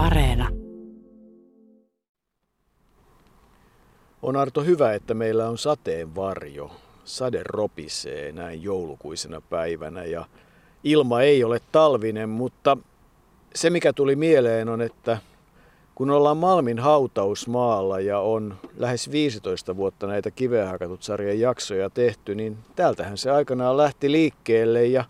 [0.00, 0.48] Areena.
[4.22, 6.70] On Arto hyvä, että meillä on sateenvarjo.
[7.04, 10.24] Sade ropisee näin joulukuisena päivänä ja
[10.84, 12.76] ilma ei ole talvinen, mutta
[13.54, 15.18] se mikä tuli mieleen on, että
[15.94, 22.34] kun ollaan Malmin hautausmaalla ja on lähes 15 vuotta näitä kiveen hakatut sarjan jaksoja tehty,
[22.34, 25.04] niin täältähän se aikanaan lähti liikkeelle ja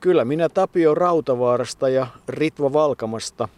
[0.00, 3.48] kyllä minä Tapio Rautavaarasta ja Ritva Valkamasta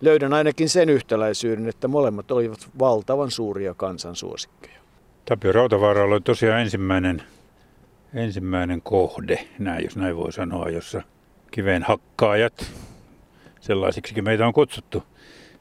[0.00, 4.80] löydän ainakin sen yhtäläisyyden, että molemmat olivat valtavan suuria kansansuosikkeja.
[5.24, 7.22] Tapio Rautavaara oli tosiaan ensimmäinen,
[8.14, 11.02] ensimmäinen kohde, näin, jos näin voi sanoa, jossa
[11.50, 12.72] kiveen hakkaajat,
[13.60, 15.02] sellaisiksi meitä on kutsuttu,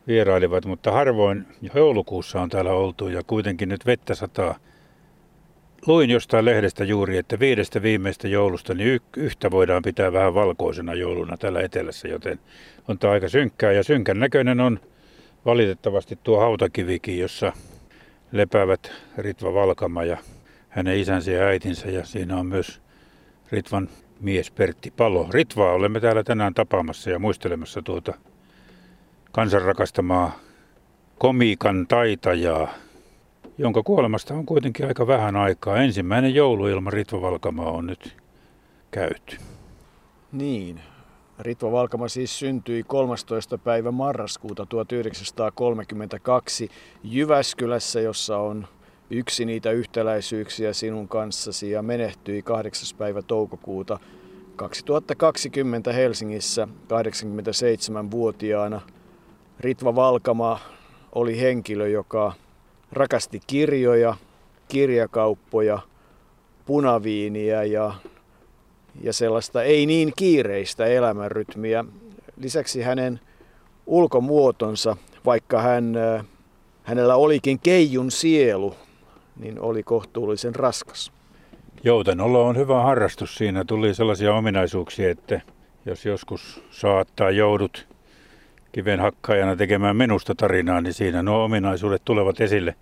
[0.08, 1.46] vierailivat, mutta harvoin
[1.76, 4.56] joulukuussa on täällä oltu ja kuitenkin nyt vettä sataa.
[5.88, 11.38] Luin jostain lehdestä juuri, että viidestä viimeistä joulusta niin yhtä voidaan pitää vähän valkoisena jouluna
[11.38, 12.40] täällä etelässä, joten
[12.90, 13.72] on tämä aika synkkää.
[13.72, 14.80] Ja synkän näköinen on
[15.46, 17.54] valitettavasti tuo hautakivikin, jossa
[18.32, 20.18] lepäävät Ritva Valkama ja
[20.70, 22.82] hänen isänsä ja äitinsä ja siinä on myös
[23.52, 25.28] Ritvan mies Pertti Palo.
[25.32, 28.14] Ritvaa olemme täällä tänään tapaamassa ja muistelemassa tuota
[29.32, 30.40] kansan rakastamaa
[31.18, 32.74] komiikan taitajaa,
[33.58, 35.78] jonka kuolemasta on kuitenkin aika vähän aikaa.
[35.78, 38.18] Ensimmäinen joulu ilman Ritva Valkamaa on nyt
[38.92, 39.38] käyty.
[40.32, 40.80] Niin.
[41.40, 43.58] Ritva Valkama siis syntyi 13.
[43.58, 46.70] päivä marraskuuta 1932
[47.04, 48.68] Jyväskylässä, jossa on
[49.10, 52.98] yksi niitä yhtäläisyyksiä sinun kanssasi ja menehtyi 8.
[52.98, 54.00] päivä toukokuuta
[54.56, 58.82] 2020 Helsingissä 87-vuotiaana–
[59.60, 60.60] Ritva Valkama
[61.12, 62.34] oli henkilö, joka
[62.92, 64.16] rakasti kirjoja,
[64.68, 65.80] kirjakauppoja,
[66.66, 67.94] punaviiniä ja,
[69.04, 71.86] ja sellaista ei niin kiireistä elämänrytmiä.
[72.38, 73.20] Lisäksi hänen
[73.86, 75.94] ulkomuotonsa, vaikka hän,
[76.84, 78.76] hänellä olikin keijun sielu,
[79.40, 81.12] niin oli kohtuullisen raskas.
[81.84, 83.36] Joutenolo on hyvä harrastus.
[83.36, 85.42] Siinä tuli sellaisia ominaisuuksia, että
[85.86, 87.88] jos joskus saattaa joudut
[88.72, 92.76] kiven hakkaajana tekemään minusta tarinaa, niin siinä nuo ominaisuudet tulevat esille.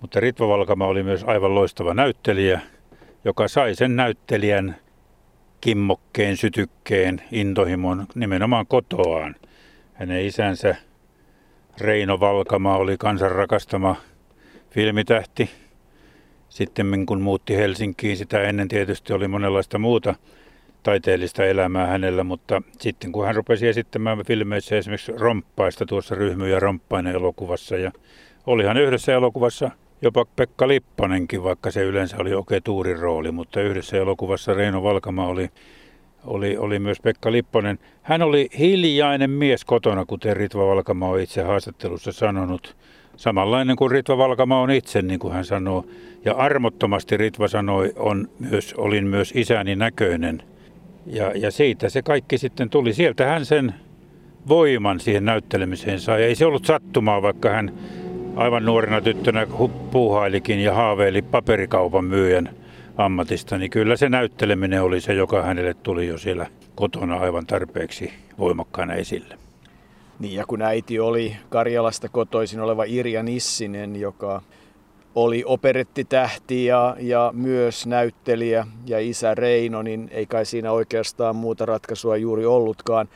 [0.00, 2.60] Mutta Ritva Valkama oli myös aivan loistava näyttelijä,
[3.24, 4.76] joka sai sen näyttelijän
[5.60, 9.36] kimmokkeen, sytykkeen, intohimon nimenomaan kotoaan.
[9.94, 10.76] Hänen isänsä
[11.80, 13.96] Reino Valkama oli kansan rakastama
[14.70, 15.50] filmitähti.
[16.48, 20.14] Sitten kun muutti Helsinkiin, sitä ennen tietysti oli monenlaista muuta
[20.82, 26.60] taiteellista elämää hänellä, mutta sitten kun hän rupesi esittämään filmeissä esimerkiksi Romppaista tuossa Ryhmy ja
[26.60, 27.92] Romppainen elokuvassa ja
[28.46, 29.70] olihan yhdessä elokuvassa
[30.02, 35.48] jopa Pekka Lippanenkin, vaikka se yleensä oli Oketuurin rooli, mutta yhdessä elokuvassa Reino Valkama oli,
[36.24, 37.78] oli, oli myös Pekka Lipponen.
[38.02, 42.76] Hän oli hiljainen mies kotona, kuten Ritva Valkama on itse haastattelussa sanonut.
[43.16, 45.84] Samanlainen kuin Ritva Valkama on itse, niin kuin hän sanoo.
[46.24, 50.42] Ja armottomasti Ritva sanoi, on myös, olin myös isäni näköinen–
[51.06, 52.92] ja, ja siitä se kaikki sitten tuli.
[52.92, 53.74] Sieltä hän sen
[54.48, 56.22] voiman siihen näyttelemiseen sai.
[56.22, 57.72] Ei se ollut sattumaa, vaikka hän
[58.36, 59.46] aivan nuorena tyttönä
[59.90, 62.50] puuhailikin ja haaveili paperikaupan myyjän
[62.96, 68.12] ammatista, niin kyllä se näytteleminen oli se, joka hänelle tuli jo siellä kotona aivan tarpeeksi
[68.38, 69.38] voimakkaana esille.
[70.18, 74.42] Niin ja kun äiti oli Karjalasta kotoisin oleva Irja Nissinen, joka
[75.14, 81.66] oli operettitähti ja, ja myös näyttelijä ja isä Reino, niin ei kai siinä oikeastaan muuta
[81.66, 83.08] ratkaisua juuri ollutkaan.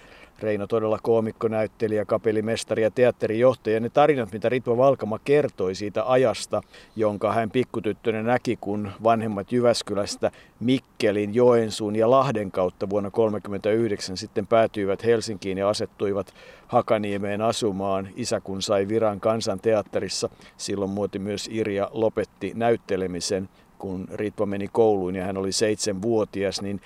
[0.44, 3.80] Reino todella koomikko, näyttelijä, kapellimestari ja teatterijohtaja.
[3.80, 6.60] Ne tarinat, mitä Ritva Valkama kertoi siitä ajasta,
[6.96, 14.46] jonka hän pikkutyttönä näki, kun vanhemmat Jyväskylästä Mikkelin, Joensuun ja Lahden kautta vuonna 1939 sitten
[14.46, 16.34] päätyivät Helsinkiin ja asettuivat
[16.66, 18.08] Hakaniemeen asumaan.
[18.16, 25.14] Isä kun sai viran kansanteatterissa, silloin muoti myös Irja lopetti näyttelemisen kun Ritva meni kouluun
[25.14, 26.80] ja hän oli seitsemänvuotias, niin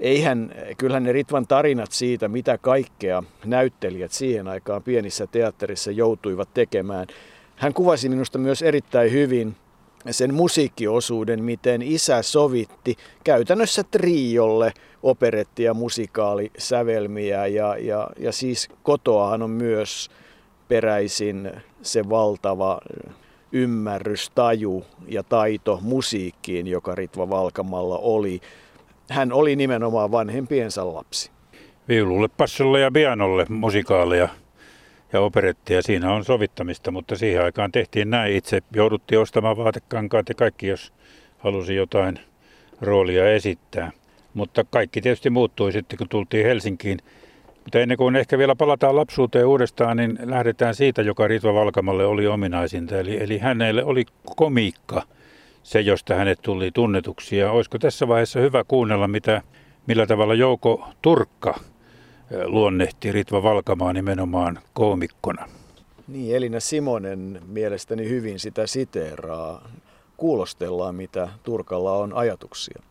[0.00, 7.06] eihän, kyllähän ne Ritvan tarinat siitä, mitä kaikkea näyttelijät siihen aikaan pienissä teatterissa joutuivat tekemään.
[7.56, 9.56] Hän kuvasi minusta myös erittäin hyvin
[10.10, 14.72] sen musiikkiosuuden, miten isä sovitti käytännössä triolle
[15.02, 20.10] operetti- ja musikaalisävelmiä ja, ja, ja siis kotoahan on myös
[20.68, 21.50] peräisin
[21.82, 22.80] se valtava
[23.52, 28.40] ymmärrys, taju ja taito musiikkiin, joka Ritva Valkamalla oli
[29.10, 31.30] hän oli nimenomaan vanhempiensa lapsi.
[31.88, 34.28] Viululle, passolle ja pianolle musikaaleja
[35.12, 35.82] ja operettia.
[35.82, 38.36] Siinä on sovittamista, mutta siihen aikaan tehtiin näin.
[38.36, 40.92] Itse jouduttiin ostamaan vaatekankaat ja kaikki, jos
[41.38, 42.18] halusi jotain
[42.80, 43.92] roolia esittää.
[44.34, 46.98] Mutta kaikki tietysti muuttui sitten, kun tultiin Helsinkiin.
[47.64, 52.26] Mutta ennen kuin ehkä vielä palataan lapsuuteen uudestaan, niin lähdetään siitä, joka Ritva Valkamalle oli
[52.26, 52.98] ominaisinta.
[52.98, 54.04] Eli, eli hänelle oli
[54.36, 55.02] komiikka
[55.66, 57.36] se, josta hänet tuli tunnetuksi.
[57.36, 59.42] Ja olisiko tässä vaiheessa hyvä kuunnella, mitä,
[59.86, 61.60] millä tavalla Jouko Turkka
[62.44, 65.48] luonnehti Ritva Valkamaa nimenomaan koomikkona.
[66.08, 69.68] Niin, Elina Simonen mielestäni hyvin sitä siteeraa.
[70.16, 72.82] Kuulostellaan, mitä Turkalla on ajatuksia.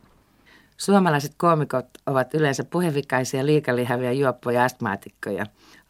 [0.77, 5.45] Suomalaiset koomikot ovat yleensä puhevikaisia, liikalihavia, juoppoja astmaatikkoja.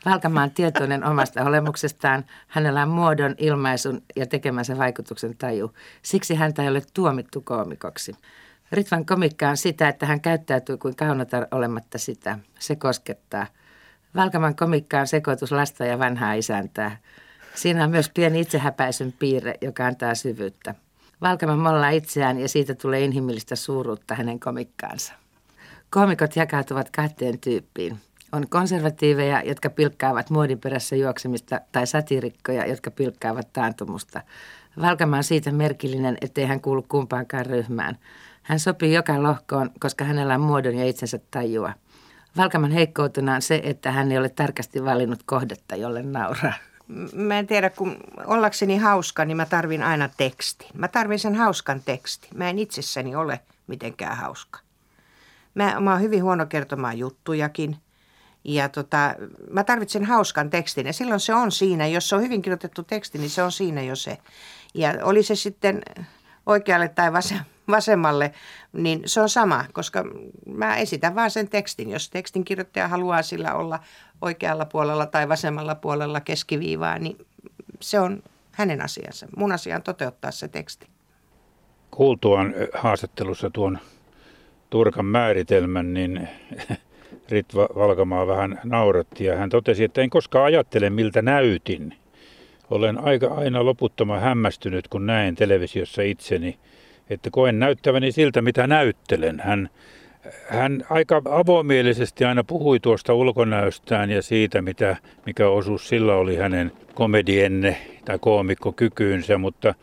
[0.06, 5.74] Valkamaan tietoinen omasta olemuksestaan, hänellä on muodon, ilmaisun ja tekemänsä vaikutuksen taju.
[6.02, 8.16] Siksi häntä ei ole tuomittu koomikoksi.
[8.72, 12.40] Ritvan komikka on sitä, että hän käyttäytyy kuin kaunotar olematta sitä.
[12.60, 13.48] Se koskettaa.
[14.16, 16.98] Valkaman komikka on sekoitus lasta ja vanhaa isäntää.
[17.56, 20.76] Siinä on myös pieni itsehäpäisyn piirre, joka antaa syvyyttä.
[21.22, 25.14] Valkaman mollaa itseään ja siitä tulee inhimillistä suuruutta hänen komikkaansa.
[25.90, 27.98] Koomikot jakautuvat kahteen tyyppiin.
[28.32, 34.22] On konservatiiveja, jotka pilkkaavat muodin perässä juoksemista, tai satirikkoja, jotka pilkkaavat taantumusta.
[34.82, 37.98] Valkama on siitä merkillinen, ettei hän kuulu kumpaankaan ryhmään.
[38.44, 41.74] Hän sopii joka lohkoon, koska hänellä on muodon ja itsensä tajua.
[42.38, 46.54] Valkaman heikkoutuna on se, että hän ei ole tarkasti valinnut kohdetta, jolle nauraa.
[47.14, 50.68] Mä en tiedä, kun ollakseni hauska, niin mä tarvin aina teksti.
[50.74, 52.28] Mä tarvin sen hauskan teksti.
[52.36, 54.60] Mä en itsessäni ole mitenkään hauska.
[55.56, 57.78] Mä, mä oon hyvin huono kertomaan juttujakin.
[58.44, 59.16] Ja tota,
[59.52, 61.88] mä tarvitsen hauskan tekstin ja silloin se on siinä.
[61.88, 64.18] Jos se on hyvin kirjoitettu teksti, niin se on siinä jo se.
[64.74, 65.82] Ja oli se sitten
[66.46, 67.12] oikealle tai
[67.72, 68.32] vasemmalle,
[68.74, 70.04] niin se on sama, koska
[70.48, 71.90] mä esitän vaan sen tekstin.
[71.90, 73.80] Jos tekstin kirjoittaja haluaa sillä olla
[74.22, 77.18] oikealla puolella tai vasemmalla puolella keskiviivaa, niin
[77.80, 79.28] se on hänen asiansa.
[79.38, 80.88] Mun asia on toteuttaa se teksti.
[81.92, 83.80] Kuultuaan haastattelussa tuon
[84.70, 86.30] Turkan määritelmän, niin
[87.30, 91.98] Ritva Valkamaa vähän nauratti ja hän totesi, että en koskaan ajattele miltä näytin.
[92.70, 96.58] Olen aika aina loputtoman hämmästynyt, kun näen televisiossa itseni,
[97.10, 99.40] että koen näyttäväni siltä, mitä näyttelen.
[99.40, 99.70] Hän,
[100.48, 106.72] hän aika avoimielisesti aina puhui tuosta ulkonäöstään ja siitä, mitä, mikä osuus sillä oli hänen
[106.94, 109.74] komedienne tai koomikkokykyynsä, mutta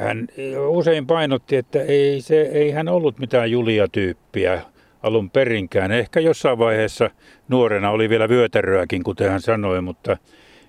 [0.00, 0.28] hän
[0.68, 4.62] usein painotti, että ei, se, ei hän ollut mitään Julia-tyyppiä
[5.02, 5.92] alun perinkään.
[5.92, 7.10] Ehkä jossain vaiheessa
[7.48, 10.16] nuorena oli vielä vyötäröäkin, kuten hän sanoi, mutta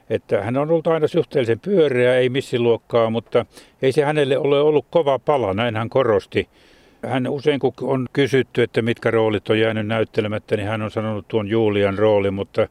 [0.10, 3.46] että hän on ollut aina suhteellisen pyöreä, ei missiluokkaa, mutta
[3.82, 6.50] ei se hänelle ole ollut kova pala, näin hän korosti.
[7.06, 11.28] Hän usein kun on kysytty, että mitkä roolit on jäänyt näyttelemättä, niin hän on sanonut
[11.28, 12.68] tuon Julian rooli, mutta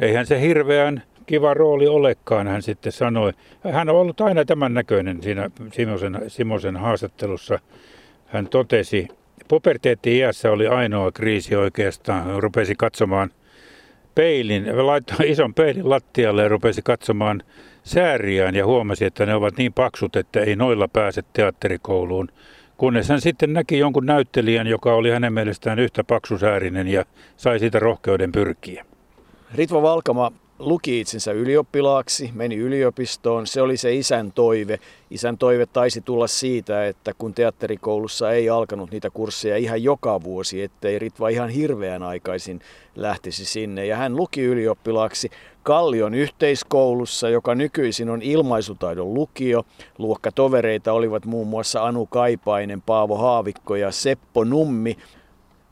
[0.00, 3.32] eihän se hirveän kiva rooli olekaan, hän sitten sanoi.
[3.72, 7.58] Hän on ollut aina tämän näköinen siinä Simosen, Simosen haastattelussa.
[8.26, 9.08] Hän totesi,
[9.48, 12.24] puberteetti-iässä oli ainoa kriisi oikeastaan.
[12.24, 13.30] Hän rupesi katsomaan
[14.14, 17.42] peilin, laittoi ison peilin lattialle ja rupesi katsomaan
[17.84, 22.28] sääriään ja huomasi, että ne ovat niin paksut, että ei noilla pääse teatterikouluun.
[22.76, 27.04] Kunnes hän sitten näki jonkun näyttelijän, joka oli hänen mielestään yhtä paksusäärinen ja
[27.36, 28.84] sai siitä rohkeuden pyrkiä.
[29.54, 33.46] Ritva Valkama luki itsensä ylioppilaaksi, meni yliopistoon.
[33.46, 34.78] Se oli se isän toive.
[35.10, 40.62] Isän toive taisi tulla siitä, että kun teatterikoulussa ei alkanut niitä kursseja ihan joka vuosi,
[40.62, 42.60] ettei Ritva ihan hirveän aikaisin
[42.96, 43.86] lähtisi sinne.
[43.86, 45.30] Ja hän luki ylioppilaaksi
[45.62, 49.64] Kallion yhteiskoulussa, joka nykyisin on ilmaisutaidon lukio.
[49.98, 54.96] Luokkatovereita olivat muun muassa Anu Kaipainen, Paavo Haavikko ja Seppo Nummi.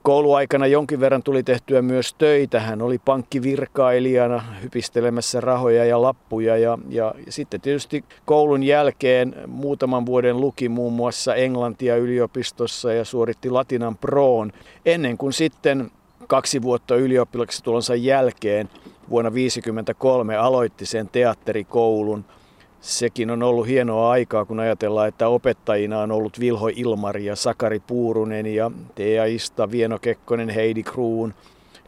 [0.08, 2.60] Kouluaikana jonkin verran tuli tehtyä myös töitä.
[2.60, 6.56] Hän oli pankkivirkailijana hypistelemässä rahoja ja lappuja.
[6.56, 13.50] Ja, ja sitten tietysti koulun jälkeen muutaman vuoden luki muun muassa englantia yliopistossa ja suoritti
[13.50, 14.52] latinan proon.
[14.86, 15.90] Ennen kuin sitten
[16.26, 18.68] kaksi vuotta ylioppilaksi tulonsa jälkeen
[19.10, 22.24] vuonna 1953 aloitti sen teatterikoulun–
[22.80, 27.80] Sekin on ollut hienoa aikaa, kun ajatellaan, että opettajina on ollut Vilho Ilmari ja Sakari
[27.86, 31.34] Puurunen ja Tea Ista, Vieno Kekkonen, Heidi Kruun,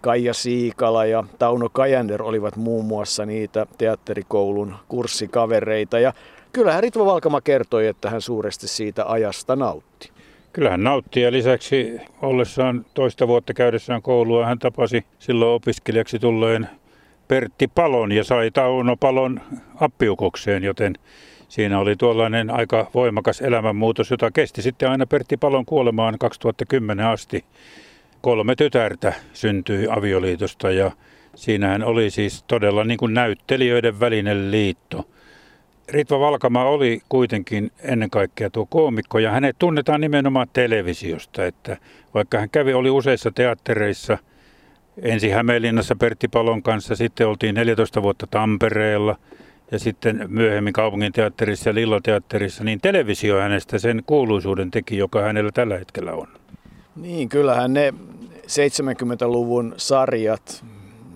[0.00, 5.98] Kaija Siikala ja Tauno Kajander olivat muun muassa niitä teatterikoulun kurssikavereita.
[5.98, 6.12] Ja
[6.52, 10.10] kyllähän Ritva Valkama kertoi, että hän suuresti siitä ajasta nautti.
[10.52, 16.68] Kyllähän nautti ja lisäksi ollessaan toista vuotta käydessään koulua hän tapasi silloin opiskelijaksi tulleen
[17.30, 19.40] Pertti Palon ja sai Tauno Palon
[19.80, 20.94] appiukokseen, joten
[21.48, 27.44] siinä oli tuollainen aika voimakas elämänmuutos, jota kesti sitten aina Pertti Palon kuolemaan 2010 asti.
[28.20, 30.90] Kolme tytärtä syntyi avioliitosta ja
[31.34, 35.08] siinähän oli siis todella niin kuin näyttelijöiden välinen liitto.
[35.88, 41.76] Ritva Valkama oli kuitenkin ennen kaikkea tuo koomikko ja hänet tunnetaan nimenomaan televisiosta, että
[42.14, 44.18] vaikka hän kävi, oli useissa teattereissa–
[45.02, 49.16] ensi Hämeenlinnassa Pertti Palon kanssa, sitten oltiin 14 vuotta Tampereella
[49.70, 55.78] ja sitten myöhemmin kaupunginteatterissa ja Lillateatterissa, niin televisio hänestä sen kuuluisuuden teki, joka hänellä tällä
[55.78, 56.28] hetkellä on.
[56.96, 57.94] Niin, kyllähän ne
[58.46, 60.64] 70-luvun sarjat,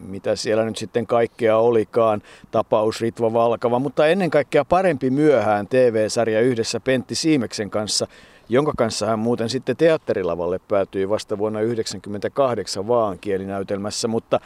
[0.08, 6.40] mitä siellä nyt sitten kaikkea olikaan, tapaus Ritva Valkava, mutta ennen kaikkea parempi myöhään TV-sarja
[6.40, 8.06] yhdessä Pentti Siimeksen kanssa,
[8.48, 14.40] jonka kanssa hän muuten sitten teatterilavalle päätyi vasta vuonna 1998 vaan kielinäytelmässä, mutta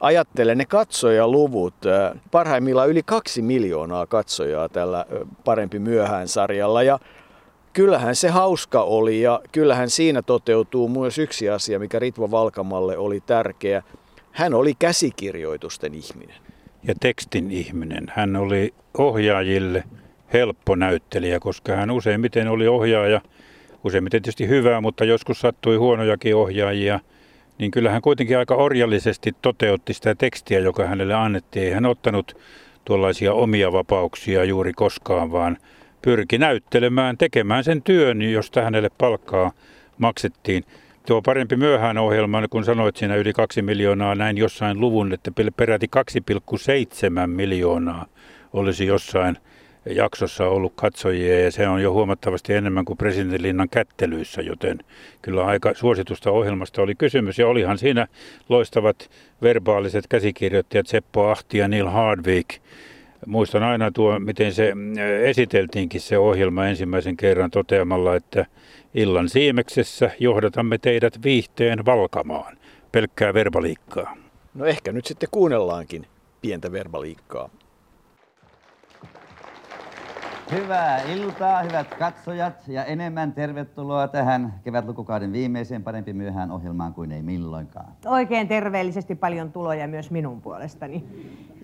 [0.00, 1.74] ajattelen ne katsojaluvut,
[2.30, 5.06] parhaimmillaan yli kaksi miljoonaa katsojaa tällä
[5.44, 6.98] parempi myöhään sarjalla ja
[7.72, 13.20] kyllähän se hauska oli ja kyllähän siinä toteutuu myös yksi asia, mikä Ritva Valkamalle oli
[13.20, 13.82] tärkeä.
[14.32, 16.36] Hän oli käsikirjoitusten ihminen.
[16.82, 18.06] Ja tekstin ihminen.
[18.14, 19.84] Hän oli ohjaajille
[20.32, 23.20] helppo näyttelijä, koska hän useimmiten oli ohjaaja,
[23.84, 27.00] useimmiten tietysti hyvää, mutta joskus sattui huonojakin ohjaajia,
[27.58, 31.66] niin kyllä hän kuitenkin aika orjallisesti toteutti sitä tekstiä, joka hänelle annettiin.
[31.66, 32.36] Ei hän ottanut
[32.84, 35.56] tuollaisia omia vapauksia juuri koskaan, vaan
[36.02, 39.52] pyrki näyttelemään, tekemään sen työn, josta hänelle palkkaa
[39.98, 40.64] maksettiin.
[41.06, 45.86] Tuo parempi myöhään ohjelma, kun sanoit siinä yli kaksi miljoonaa, näin jossain luvun, että peräti
[45.96, 48.06] 2,7 miljoonaa
[48.52, 49.38] olisi jossain
[49.86, 54.78] jaksossa ollut katsojia ja se on jo huomattavasti enemmän kuin presidentinlinnan kättelyissä, joten
[55.22, 58.06] kyllä aika suositusta ohjelmasta oli kysymys ja olihan siinä
[58.48, 59.10] loistavat
[59.42, 62.50] verbaaliset käsikirjoittajat Seppo Ahti ja Neil Hardwick.
[63.26, 68.46] Muistan aina tuo, miten se äh, esiteltiinkin se ohjelma ensimmäisen kerran toteamalla, että
[68.94, 72.56] illan siimeksessä johdatamme teidät viihteen valkamaan.
[72.92, 74.16] Pelkkää verbaliikkaa.
[74.54, 76.06] No ehkä nyt sitten kuunnellaankin
[76.40, 77.50] pientä verbaliikkaa.
[80.54, 87.22] Hyvää iltaa, hyvät katsojat, ja enemmän tervetuloa tähän kevätlukukauden viimeiseen parempi myöhään ohjelmaan kuin ei
[87.22, 87.92] milloinkaan.
[88.06, 91.04] Oikein terveellisesti paljon tuloja myös minun puolestani.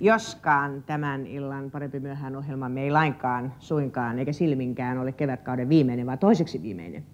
[0.00, 6.18] Joskaan tämän illan parempi myöhään ohjelma ei lainkaan, suinkaan eikä silminkään ole kevätkauden viimeinen, vaan
[6.18, 7.04] toiseksi viimeinen.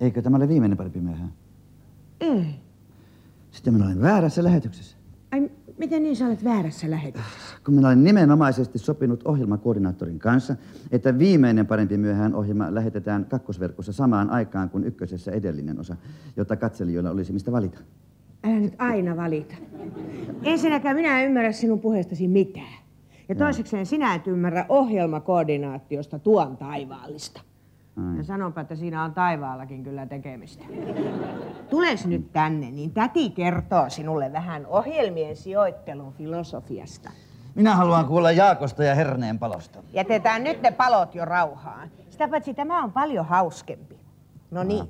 [0.00, 1.32] Eikö tämä ole viimeinen parempi myöhään?
[2.20, 2.44] Ei.
[3.50, 4.96] Sitten minä olen väärässä lähetyksessä.
[5.32, 7.56] Ai, miten niin sä olet väärässä lähetyksessä?
[7.64, 10.56] Kun minä olen nimenomaisesti sopinut ohjelmakoordinaattorin kanssa,
[10.92, 15.96] että viimeinen parempi myöhään ohjelma lähetetään kakkosverkossa samaan aikaan kuin ykkösessä edellinen osa,
[16.36, 17.78] jotta katselijoilla olisi mistä valita.
[18.44, 19.54] Älä nyt aina valita.
[20.42, 22.78] Ensinnäkään minä en ymmärrä sinun puheestasi mitään.
[23.28, 27.40] Ja toisekseen sinä et ymmärrä ohjelmakoordinaatiosta tuon taivaallista.
[28.16, 30.64] Ja sanonpa, että siinä on taivaallakin kyllä tekemistä.
[31.70, 37.10] Tules nyt tänne, niin täti kertoo sinulle vähän ohjelmien sijoittelun filosofiasta.
[37.54, 39.78] Minä haluan kuulla Jaakosta ja Herneen palosta.
[39.92, 41.88] Jätetään nyt ne palot jo rauhaan.
[42.10, 43.98] Sitä paitsi tämä on paljon hauskempi.
[44.50, 44.84] No niin.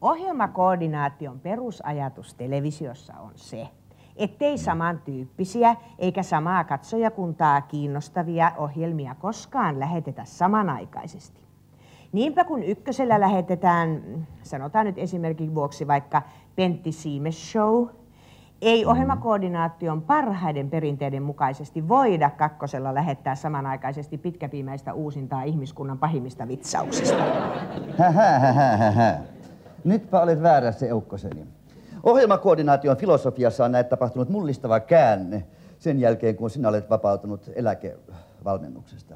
[0.00, 3.68] Ohjelmakoordinaation perusajatus televisiossa on se,
[4.16, 11.43] ettei samantyyppisiä eikä samaa katsojakuntaa kiinnostavia ohjelmia koskaan lähetetä samanaikaisesti.
[12.14, 14.02] Niinpä kun ykkösellä lähetetään,
[14.42, 16.22] sanotaan nyt esimerkin vuoksi vaikka
[16.56, 17.86] Pentti Siimes Show,
[18.62, 27.22] ei ohjelmakoordinaation parhaiden perinteiden mukaisesti voida kakkosella lähettää samanaikaisesti pitkäpiimäistä uusintaa ihmiskunnan pahimmista vitsauksista.
[27.98, 29.18] Hähä, hähä, hähä.
[29.84, 31.46] Nytpä olet väärässä, Eukkoseni.
[32.02, 35.46] Ohjelmakoordinaation filosofiassa on näet tapahtunut mullistava käänne
[35.78, 39.14] sen jälkeen, kun sinä olet vapautunut eläkevalmennuksesta.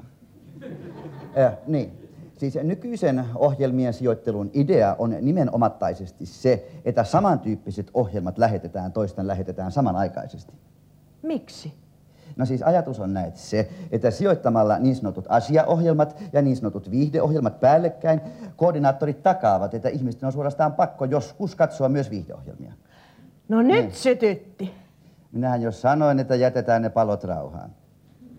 [1.37, 2.08] Äh, niin.
[2.39, 10.53] Siis nykyisen ohjelmien sijoittelun idea on nimenomattaisesti se, että samantyyppiset ohjelmat lähetetään, toisten lähetetään samanaikaisesti.
[11.21, 11.73] Miksi?
[12.35, 17.59] No siis ajatus on näet se, että sijoittamalla niin sanotut asiaohjelmat ja niin sanotut viihdeohjelmat
[17.59, 18.21] päällekkäin,
[18.55, 22.73] koordinaattorit takaavat, että ihmisten on suorastaan pakko joskus katsoa myös viihdeohjelmia.
[23.49, 24.73] No nyt sytytti.
[25.31, 27.69] Minähän jo sanoin, että jätetään ne palot rauhaan.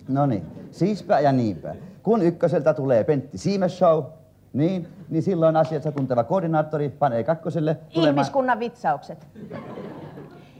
[0.09, 1.75] No niin, siispä ja niinpä.
[2.03, 4.05] Kun ykköseltä tulee Pentti Siimes Show,
[4.53, 8.15] niin, niin silloin asiassa tunteva koordinaattori panee kakkoselle tulemaan...
[8.15, 9.27] Ihmiskunnan vitsaukset.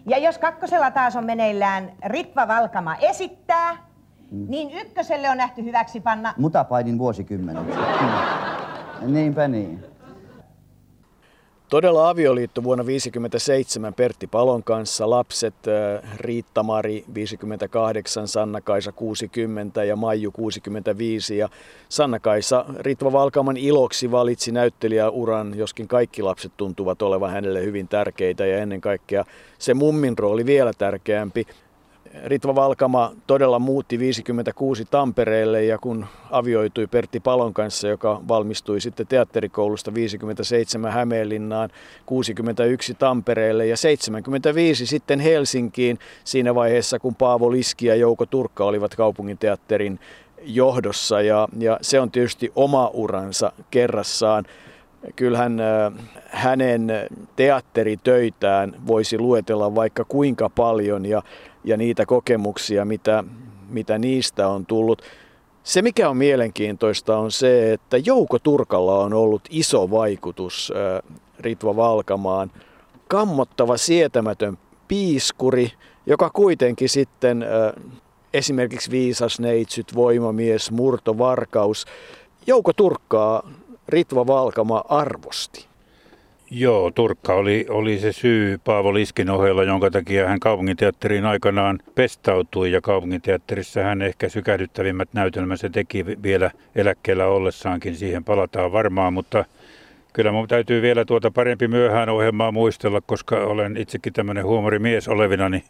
[0.07, 3.77] Ja jos kakkosella taas on meneillään Ritva Valkama esittää,
[4.31, 6.35] niin ykköselle on nähty hyväksi panna...
[6.37, 7.67] Mutapainin vuosikymmenen.
[9.07, 9.85] Niinpä niin.
[11.71, 20.33] Todella avioliitto vuonna 1957 Pertti Palon kanssa, lapset äh, Riitta-Mari 58, Sanna-Kaisa 60 ja Maiju
[20.33, 21.39] 65.
[21.39, 21.49] Ja
[21.89, 28.59] Sanna-Kaisa Ritva Valkaman iloksi valitsi näyttelijäuran, joskin kaikki lapset tuntuvat olevan hänelle hyvin tärkeitä ja
[28.59, 29.25] ennen kaikkea
[29.59, 31.47] se mummin rooli vielä tärkeämpi.
[32.25, 39.07] Ritva Valkama todella muutti 56 Tampereelle ja kun avioitui Pertti Palon kanssa, joka valmistui sitten
[39.07, 41.71] teatterikoulusta 57 Hämeenlinnaan,
[42.07, 48.95] 61 Tampereelle ja 75 sitten Helsinkiin siinä vaiheessa, kun Paavo Liski ja Jouko Turkka olivat
[48.95, 50.01] kaupunginteatterin
[50.43, 54.45] johdossa ja, ja se on tietysti oma uransa kerrassaan.
[55.17, 55.61] Kyllähän
[56.27, 56.93] hänen
[57.37, 61.23] teatteritöitään voisi luetella vaikka kuinka paljon ja
[61.65, 63.25] ja niitä kokemuksia, mitä,
[63.69, 65.03] mitä niistä on tullut.
[65.65, 70.73] Se, mikä on mielenkiintoista, on se, että Jouko Turkalla on ollut iso vaikutus
[71.39, 72.51] Ritva Valkamaan.
[73.09, 75.73] Kammottava, sietämätön piiskuri,
[76.07, 77.47] joka kuitenkin sitten
[78.35, 81.87] esimerkiksi viisas neitsyt, voimamies, murtovarkaus.
[82.47, 83.51] Jouko Turkkaa
[83.89, 85.70] Ritva Valkama arvosti.
[86.53, 92.73] Joo, Turkka oli, oli se syy Paavo Liskin ohella, jonka takia hän kaupunginteatteriin aikanaan pestautui.
[92.73, 99.45] Ja kaupunginteatterissa hän ehkä sykähdyttävimmät näytelmänsä teki vielä eläkkeellä ollessaankin, siihen palataan varmaan, mutta
[100.13, 105.49] kyllä mun täytyy vielä tuota parempi myöhään ohjelmaa muistella, koska olen itsekin tämmöinen huumorimies olevina,
[105.49, 105.65] niin,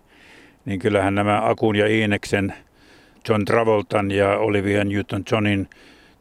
[0.65, 2.55] niin kyllähän nämä Akun ja Iineksen,
[3.29, 5.69] John Travoltan ja Olivia Newton-Johnin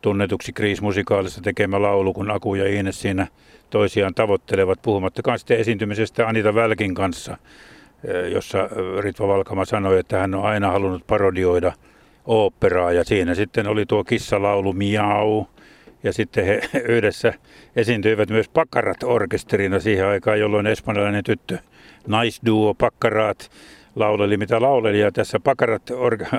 [0.01, 3.28] tunnetuksi kriismusikaalissa tekemä laulu, kun Aku ja Iines siinä
[3.70, 7.38] toisiaan tavoittelevat, puhumattakaan sitten esiintymisestä Anita Välkin kanssa,
[8.32, 11.74] jossa Ritva Valkama sanoi, että hän on aina halunnut parodioida
[12.26, 12.92] oopperaa.
[12.92, 15.46] Ja siinä sitten oli tuo kissalaulu Miau.
[16.04, 16.62] Ja sitten he
[16.96, 17.34] yhdessä
[17.76, 21.58] esiintyivät myös Pakkarat-orkesterina siihen aikaan, jolloin espanjalainen tyttö
[22.08, 23.52] naisduo Pakkaraat
[23.96, 25.00] lauleli mitä lauleli.
[25.00, 25.84] Ja tässä Pakarat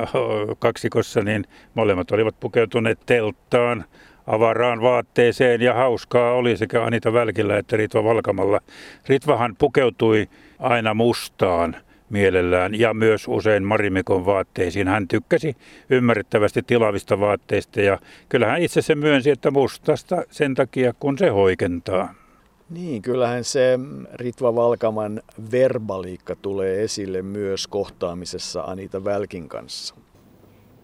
[0.58, 1.44] kaksikossa niin
[1.74, 3.84] molemmat olivat pukeutuneet telttaan
[4.26, 8.60] avaraan vaatteeseen ja hauskaa oli sekä Anita Välkillä että Ritva Valkamalla.
[9.08, 11.76] Ritvahan pukeutui aina mustaan
[12.10, 14.88] mielellään ja myös usein Marimikon vaatteisiin.
[14.88, 15.56] Hän tykkäsi
[15.90, 17.98] ymmärrettävästi tilavista vaatteista ja
[18.28, 22.14] kyllähän itse se myönsi, että mustasta sen takia kun se hoikentaa.
[22.70, 23.78] Niin, kyllähän se
[24.14, 25.22] Ritva Valkaman
[25.52, 29.94] verbaliikka tulee esille myös kohtaamisessa Anita Välkin kanssa.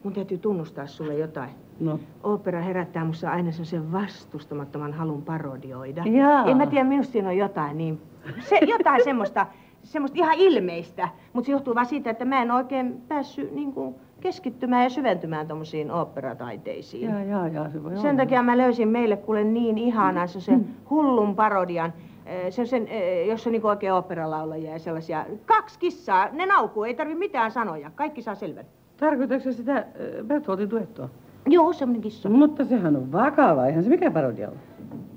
[0.06, 1.50] Mun täytyy tunnustaa sulle jotain.
[1.80, 2.00] No.
[2.22, 6.02] Opera herättää musta aina sen vastustamattoman halun parodioida.
[6.04, 6.44] Jaa.
[6.44, 8.00] En mä tiedä, minusta siinä on jotain niin...
[8.40, 9.46] Se, jotain semmoista,
[9.82, 13.94] semmoista ihan ilmeistä, mutta se johtuu vaan siitä, että mä en oikein päässyt niin kuin,
[14.20, 17.10] keskittymään ja syventymään tuommoisiin oopperataiteisiin.
[17.10, 18.16] Jaa, jaa, jaa, se voi Sen olla.
[18.16, 21.92] takia mä löysin meille kuule niin ihanan se sen hullun parodian,
[22.26, 25.26] eh, se sen, eh, jos on niin oikein oopperalaulajia ja sellaisia.
[25.46, 28.64] Kaksi kissaa, ne naukuu, ei tarvi mitään sanoja, kaikki saa selvän.
[28.96, 29.84] Tarkoitatko sitä äh,
[30.26, 31.08] Bertholdin duettoa?
[31.46, 32.28] Joo, semmoinen kissa.
[32.28, 34.56] Mutta sehän on vakava, eihän se mikä parodia ole.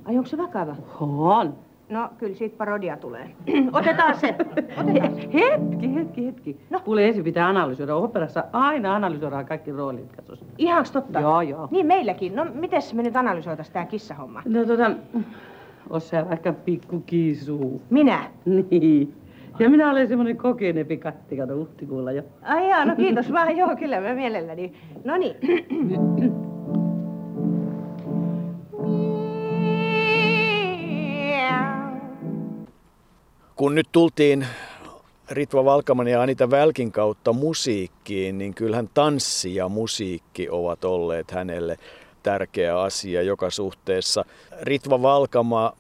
[0.06, 0.76] Ai onko se vakava?
[1.00, 1.54] On.
[1.90, 3.32] No, kyllä siitä parodia tulee.
[3.74, 4.36] Otetaan se.
[4.78, 5.14] Otetaan.
[5.34, 6.58] Hetki, hetki, hetki.
[6.70, 6.80] No.
[6.80, 7.96] Kuule, ensin pitää analysoida.
[7.96, 10.46] Operassa aina analysoidaan kaikki roolit, katsos.
[10.58, 11.20] Ihans totta?
[11.20, 11.68] Joo, joo.
[11.72, 12.36] Niin meilläkin.
[12.36, 14.42] No, miten me nyt analysoitais tää kissahomma?
[14.46, 14.92] No tota,
[15.90, 17.82] oot sä vaikka pikku kisu.
[17.90, 18.20] Minä?
[18.46, 19.14] Niin.
[19.60, 22.24] Ja minä olen semmoinen kokeneempi katti, kato huhtikuulla jo.
[22.42, 24.74] Ai jaa, no kiitos vaan, joo, kyllä mä mielelläni.
[25.04, 25.36] No niin.
[33.56, 34.46] Kun nyt tultiin
[35.32, 41.78] Ritva Valkaman ja Anita Välkin kautta musiikkiin, niin kyllähän tanssi ja musiikki ovat olleet hänelle
[42.24, 44.26] tärkeä asia joka suhteessa.
[44.62, 45.74] Ritva Valkama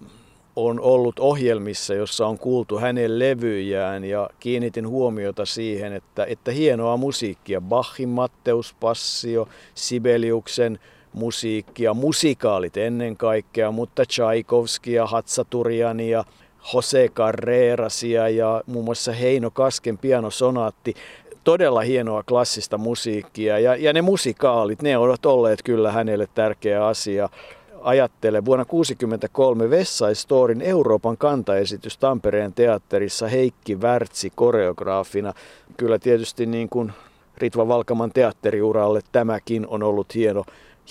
[0.65, 6.98] on ollut ohjelmissa, jossa on kuultu hänen levyjään ja kiinnitin huomiota siihen, että, että hienoa
[6.98, 7.62] musiikkia.
[7.62, 10.80] Bachin Matteus Passio, Sibeliuksen
[11.13, 16.24] musiikkia, musikaalit ennen kaikkea, mutta Tchaikovskia, Hatsaturiania,
[16.74, 20.93] Jose Carrerasia ja muun muassa Heino Kasken pianosonaatti.
[21.43, 27.30] Todella hienoa klassista musiikkia ja, ja ne musikaalit, ne ovat olleet kyllä hänelle tärkeä asia
[27.84, 28.46] ajattele.
[28.46, 35.34] Vuonna 1963 West Side Storyn Euroopan kantaesitys Tampereen teatterissa Heikki Värtsi koreograafina.
[35.78, 36.92] Kyllä tietysti niin kuin
[37.38, 40.44] Ritva Valkaman teatteriuralle tämäkin on ollut hieno,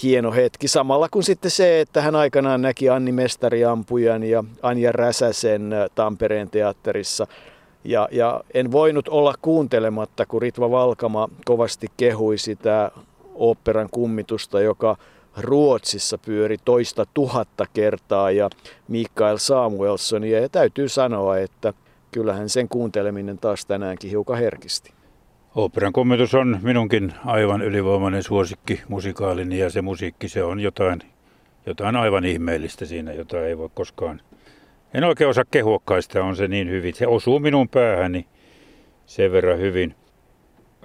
[0.02, 0.68] hieno hetki.
[0.68, 7.26] Samalla kuin sitten se, että hän aikanaan näki Anni Mestariampujan ja Anja Räsäsen Tampereen teatterissa.
[7.84, 12.90] Ja, ja en voinut olla kuuntelematta, kun Ritva Valkama kovasti kehui sitä
[13.34, 14.96] oopperan kummitusta, joka
[15.40, 18.50] Ruotsissa pyöri toista tuhatta kertaa ja
[18.88, 20.40] Mikael Samuelsonia.
[20.40, 21.72] Ja täytyy sanoa, että
[22.10, 24.92] kyllähän sen kuunteleminen taas tänäänkin hiukan herkisti.
[25.54, 31.00] Operan kommentus on minunkin aivan ylivoimainen suosikki musikaalini ja se musiikki se on jotain,
[31.66, 34.20] jotain aivan ihmeellistä siinä, jota ei voi koskaan.
[34.94, 36.94] En oikein osaa kehuokkaista, on se niin hyvin.
[36.94, 38.26] Se osuu minun päähäni
[39.06, 39.94] sen verran hyvin.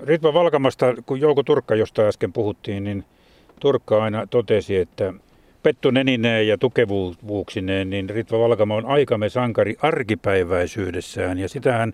[0.03, 3.05] Ritva Valkamasta, kun Jouko Turkka, josta äsken puhuttiin, niin
[3.59, 5.13] Turkka aina totesi, että
[5.63, 11.39] pettunenineen ja tukevuuksineen, niin Ritva Valkama on aikamme sankari arkipäiväisyydessään.
[11.39, 11.93] Ja sitähän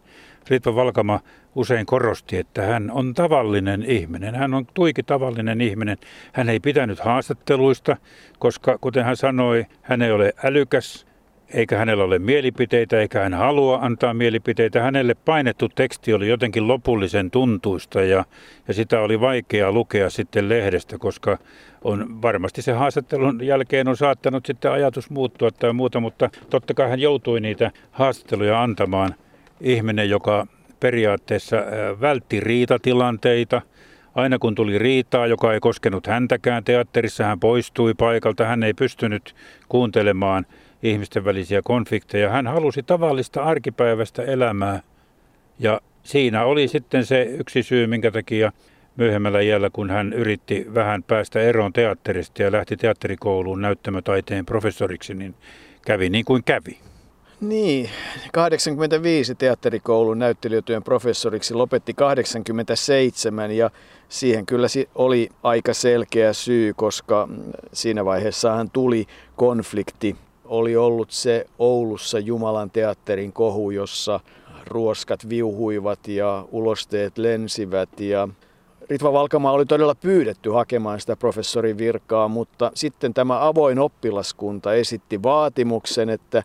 [0.49, 1.19] Ritva Valkama
[1.55, 4.35] usein korosti, että hän on tavallinen ihminen.
[4.35, 5.97] Hän on tuiki tavallinen ihminen.
[6.33, 7.97] Hän ei pitänyt haastatteluista,
[8.39, 11.08] koska kuten hän sanoi, hän ei ole älykäs,
[11.53, 14.81] eikä hänellä ole mielipiteitä, eikä hän halua antaa mielipiteitä.
[14.81, 18.25] Hänelle painettu teksti oli jotenkin lopullisen tuntuista ja,
[18.67, 21.37] ja sitä oli vaikea lukea sitten lehdestä, koska
[21.83, 26.89] on varmasti se haastattelun jälkeen on saattanut sitten ajatus muuttua tai muuta, mutta totta kai
[26.89, 29.15] hän joutui niitä haastatteluja antamaan.
[29.61, 30.47] Ihminen, joka
[30.79, 31.57] periaatteessa
[32.01, 33.61] vältti riitatilanteita,
[34.15, 38.45] Aina kun tuli riitaa, joka ei koskenut häntäkään teatterissa, hän poistui paikalta.
[38.45, 39.35] Hän ei pystynyt
[39.69, 40.45] kuuntelemaan
[40.83, 42.29] ihmisten välisiä konflikteja.
[42.29, 44.81] Hän halusi tavallista arkipäiväistä elämää
[45.59, 48.51] ja siinä oli sitten se yksi syy, minkä takia
[48.95, 55.35] myöhemmällä iällä, kun hän yritti vähän päästä eroon teatterista ja lähti teatterikouluun näyttämötaiteen professoriksi, niin
[55.85, 56.77] kävi niin kuin kävi.
[57.41, 57.89] Niin,
[58.33, 63.69] 85 teatterikoulun näyttelijätyön professoriksi lopetti 87 ja
[64.09, 67.27] siihen kyllä oli aika selkeä syy, koska
[67.73, 70.15] siinä vaiheessa hän tuli konflikti
[70.49, 74.19] oli ollut se Oulussa Jumalan teatterin kohu, jossa
[74.67, 78.27] ruoskat viuhuivat ja ulosteet lensivät ja
[78.89, 85.23] Ritva Valkamaa oli todella pyydetty hakemaan sitä professorin virkaa, mutta sitten tämä avoin oppilaskunta esitti
[85.23, 86.43] vaatimuksen, että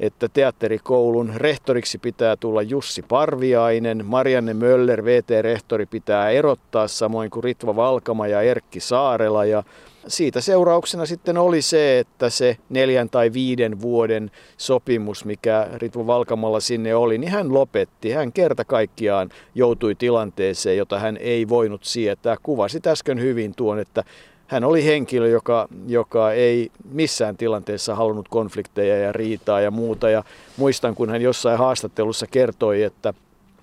[0.00, 7.76] että teatterikoulun rehtoriksi pitää tulla Jussi Parviainen, Marianne Möller, VT-rehtori pitää erottaa, samoin kuin Ritva
[7.76, 9.44] Valkama ja Erkki Saarela.
[9.44, 9.62] Ja
[10.08, 16.60] siitä seurauksena sitten oli se, että se neljän tai viiden vuoden sopimus, mikä Ritva Valkamalla
[16.60, 18.10] sinne oli, niin hän lopetti.
[18.10, 22.36] Hän kerta kaikkiaan joutui tilanteeseen, jota hän ei voinut sietää.
[22.42, 24.04] Kuvasi äsken hyvin tuon, että
[24.46, 30.10] hän oli henkilö, joka, joka ei missään tilanteessa halunnut konflikteja ja riitaa ja muuta.
[30.10, 30.24] Ja
[30.56, 33.14] muistan, kun hän jossain haastattelussa kertoi, että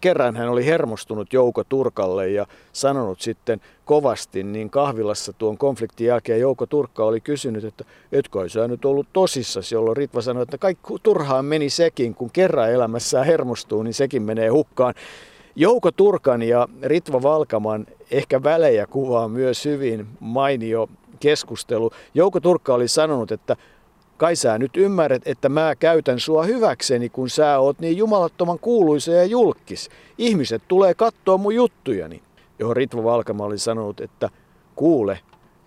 [0.03, 6.39] kerran hän oli hermostunut Jouko Turkalle ja sanonut sitten kovasti, niin kahvilassa tuon konfliktin jälkeen
[6.39, 10.93] Jouko Turkka oli kysynyt, että etkö sä nyt ollut tosissasi, jolloin Ritva sanoi, että kaikki
[11.03, 14.93] turhaan meni sekin, kun kerran elämässään hermostuu, niin sekin menee hukkaan.
[15.55, 20.89] Jouko Turkan ja Ritva Valkaman ehkä välejä kuvaa myös hyvin mainio
[21.19, 21.91] keskustelu.
[22.13, 23.55] Jouko Turkka oli sanonut, että
[24.23, 29.11] kai sä nyt ymmärrät, että mä käytän sua hyväkseni, kun sä oot niin jumalattoman kuuluisa
[29.11, 29.89] ja julkis.
[30.17, 32.21] Ihmiset tulee katsoa mun juttujani.
[32.59, 34.29] Johon Ritva Valkama oli sanonut, että
[34.75, 35.19] kuule,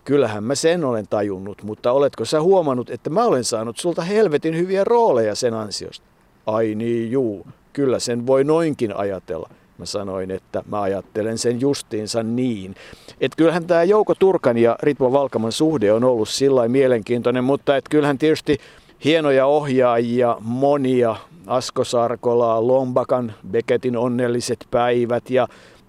[0.05, 4.57] kyllähän mä sen olen tajunnut, mutta oletko sä huomannut, että mä olen saanut sulta helvetin
[4.57, 6.05] hyviä rooleja sen ansiosta?
[6.45, 9.49] Ai niin juu, kyllä sen voi noinkin ajatella.
[9.77, 12.75] Mä sanoin, että mä ajattelen sen justiinsa niin.
[13.21, 17.89] Että kyllähän tämä Jouko Turkan ja Ritva Valkaman suhde on ollut sillä mielenkiintoinen, mutta että
[17.89, 18.57] kyllähän tietysti
[19.03, 21.15] hienoja ohjaajia, monia,
[21.47, 25.47] Asko Sarkolaa, Lombakan, Beketin onnelliset päivät ja,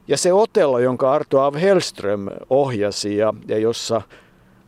[0.08, 4.02] ja se Otello, jonka Arto Av Hellström ohjasi ja, ja jossa,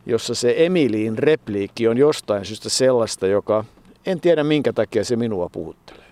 [0.06, 3.64] jossa se Emiliin repliikki on jostain syystä sellaista, joka
[4.06, 6.09] en tiedä minkä takia se minua puhuttelee.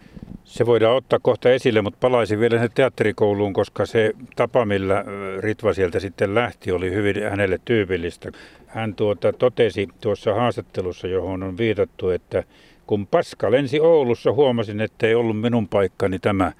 [0.48, 5.04] Se voidaan ottaa kohta esille, mutta palaisin vielä sinne teatterikouluun, koska se tapa, millä
[5.40, 8.32] Ritva sieltä sitten lähti, oli hyvin hänelle tyypillistä.
[8.66, 12.44] Hän tuota, totesi tuossa haastattelussa, johon on viitattu, että
[12.86, 16.52] kun paska lensi Oulussa, huomasin, että ei ollut minun paikkani tämä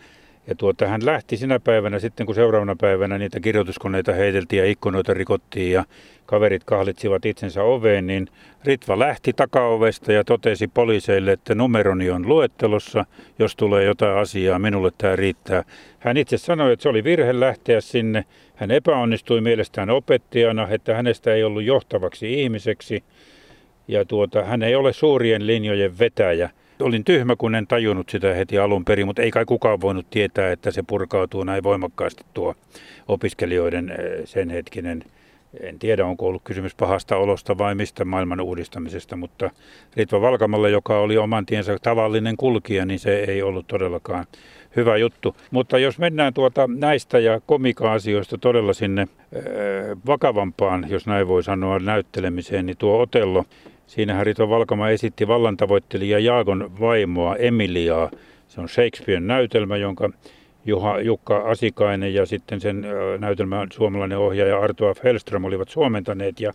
[0.49, 5.15] ja tuota, hän lähti sinä päivänä sitten, kun seuraavana päivänä niitä kirjoituskoneita heiteltiin ja ikkunoita
[5.15, 5.85] rikottiin ja
[6.27, 8.29] kaverit kahlitsivat itsensä oveen, niin
[8.65, 13.05] Ritva lähti takaovesta ja totesi poliiseille, että numeroni on luettelossa,
[13.39, 15.65] jos tulee jotain asiaa, minulle tämä riittää.
[15.99, 18.25] Hän itse sanoi, että se oli virhe lähteä sinne.
[18.55, 23.05] Hän epäonnistui mielestään opettajana, että hänestä ei ollut johtavaksi ihmiseksi
[23.89, 26.51] ja tuota, hän ei ole suurien linjojen vetäjä.
[26.81, 30.53] Olin tyhmä, kun en tajunnut sitä heti alun perin, mutta ei kai kukaan voinut tietää,
[30.53, 32.55] että se purkautuu näin voimakkaasti tuo
[33.09, 35.05] opiskelijoiden eh, sen hetkinen
[35.61, 39.51] en tiedä, onko ollut kysymys pahasta olosta vai mistä maailman uudistamisesta, mutta
[39.97, 44.25] Ritva Valkamalle, joka oli oman tiensä tavallinen kulkija, niin se ei ollut todellakaan
[44.77, 45.37] hyvä juttu.
[45.51, 49.09] Mutta jos mennään tuota näistä ja komika-asioista todella sinne äh,
[50.07, 53.45] vakavampaan, jos näin voi sanoa, näyttelemiseen, niin tuo Otello,
[53.88, 58.11] siinähän Ritva Valkama esitti vallantavoittelija Jaakon vaimoa Emiliaa.
[58.48, 60.11] Se on Shakespearen näytelmä, jonka
[60.64, 62.87] Juha, Jukka Asikainen ja sitten sen
[63.18, 65.05] näytelmän suomalainen ohjaaja Arto F.
[65.05, 66.40] Hellström olivat suomentaneet.
[66.40, 66.53] Ja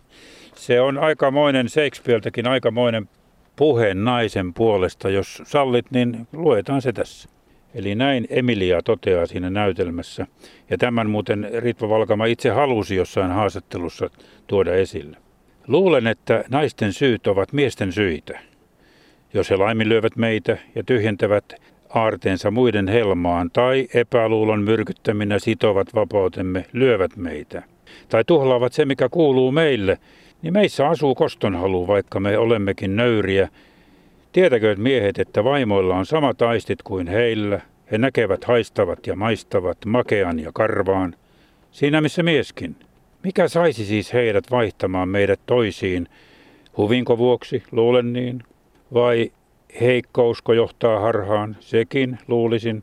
[0.54, 3.08] se on aikamoinen, Shakespearetäkin aikamoinen
[3.56, 5.10] puhe naisen puolesta.
[5.10, 7.28] Jos sallit, niin luetaan se tässä.
[7.74, 10.26] Eli näin Emilia toteaa siinä näytelmässä.
[10.70, 14.10] Ja tämän muuten Ritva Valkama itse halusi jossain haastattelussa
[14.46, 15.23] tuoda esille.
[15.66, 18.38] Luulen, että naisten syyt ovat miesten syitä.
[19.34, 21.44] Jos he laiminlyövät meitä ja tyhjentävät
[21.88, 27.62] aarteensa muiden helmaan tai epäluulon myrkyttäminä sitovat vapautemme lyövät meitä.
[28.08, 29.98] Tai tuhlaavat se, mikä kuuluu meille,
[30.42, 33.48] niin meissä asuu kostonhalu, vaikka me olemmekin nöyriä.
[34.32, 37.60] Tietäkööt miehet, että vaimoilla on samat aistit kuin heillä.
[37.90, 41.14] He näkevät, haistavat ja maistavat makean ja karvaan.
[41.70, 42.76] Siinä missä mieskin.
[43.24, 46.08] Mikä saisi siis heidät vaihtamaan meidät toisiin?
[46.76, 48.42] Huvinko vuoksi, luulen niin?
[48.94, 49.32] Vai
[49.80, 52.82] heikkousko johtaa harhaan, sekin luulisin.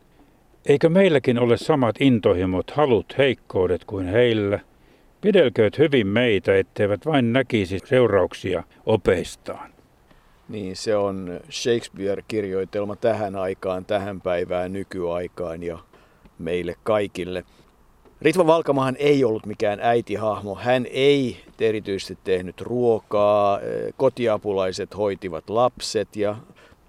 [0.65, 4.59] Eikö meilläkin ole samat intohimot, halut, heikkoudet kuin heillä?
[5.21, 9.71] Pidelkööt hyvin meitä, etteivät vain näkisi seurauksia opeistaan.
[10.49, 15.79] Niin, se on Shakespeare-kirjoitelma tähän aikaan, tähän päivään, nykyaikaan ja
[16.39, 17.43] meille kaikille.
[18.21, 20.55] Ritva Valkamahan ei ollut mikään äitihahmo.
[20.55, 23.59] Hän ei erityisesti tehnyt ruokaa.
[23.97, 26.35] Kotiapulaiset hoitivat lapset ja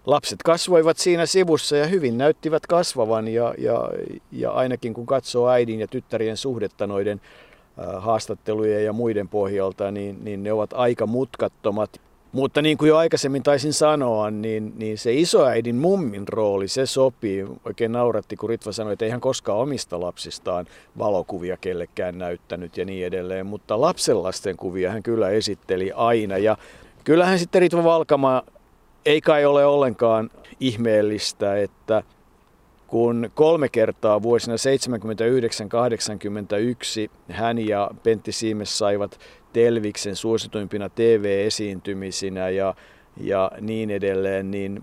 [0.06, 3.28] lapset kasvoivat siinä sivussa ja hyvin näyttivät kasvavan.
[3.28, 3.90] Ja, ja,
[4.32, 7.20] ja ainakin kun katsoo äidin ja tyttärien suhdetta noiden
[7.98, 12.00] haastattelujen ja muiden pohjalta, niin, niin ne ovat aika mutkattomat.
[12.32, 17.46] Mutta niin kuin jo aikaisemmin taisin sanoa, niin, niin se isoäidin mummin rooli, se sopii.
[17.64, 20.66] Oikein nauratti, kun Ritva sanoi, että ei hän koskaan omista lapsistaan
[20.98, 23.46] valokuvia kellekään näyttänyt ja niin edelleen.
[23.46, 26.38] Mutta lapsenlasten kuvia hän kyllä esitteli aina.
[26.38, 26.56] Ja
[27.04, 28.42] kyllähän sitten Ritva Valkama
[29.06, 32.02] ei kai ole ollenkaan ihmeellistä, että
[32.92, 34.58] kun kolme kertaa vuosina 79-81
[37.28, 39.20] hän ja Pentti Siimes saivat
[39.52, 42.74] Telviksen suosituimpina TV-esiintymisinä ja,
[43.20, 44.82] ja niin edelleen, niin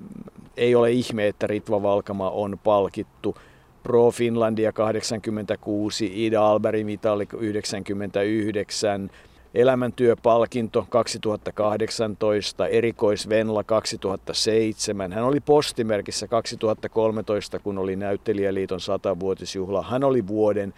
[0.57, 3.35] ei ole ihme, että Ritva Valkama on palkittu.
[3.83, 9.11] Pro Finlandia 86, Ida Alberin mitali 99,
[9.53, 15.13] elämäntyöpalkinto 2018, erikoisvenla 2007.
[15.13, 19.83] Hän oli postimerkissä 2013, kun oli Näyttelijäliiton 100-vuotisjuhla.
[19.89, 20.73] Hän oli vuoden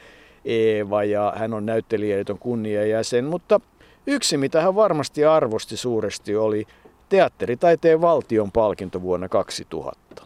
[0.46, 3.60] Eeva ja hän on Näyttelijäliiton kunniajäsen, mutta
[4.08, 6.68] Yksi, mitä hän varmasti arvosti suuresti, oli
[7.10, 10.26] teatteritaiteen valtion palkinto vuonna 2000.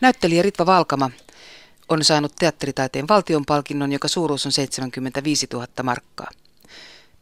[0.00, 1.10] Näyttelijä Ritva Valkama
[1.88, 6.30] on saanut teatteritaiteen valtion palkinnon, joka suuruus on 75 000 markkaa.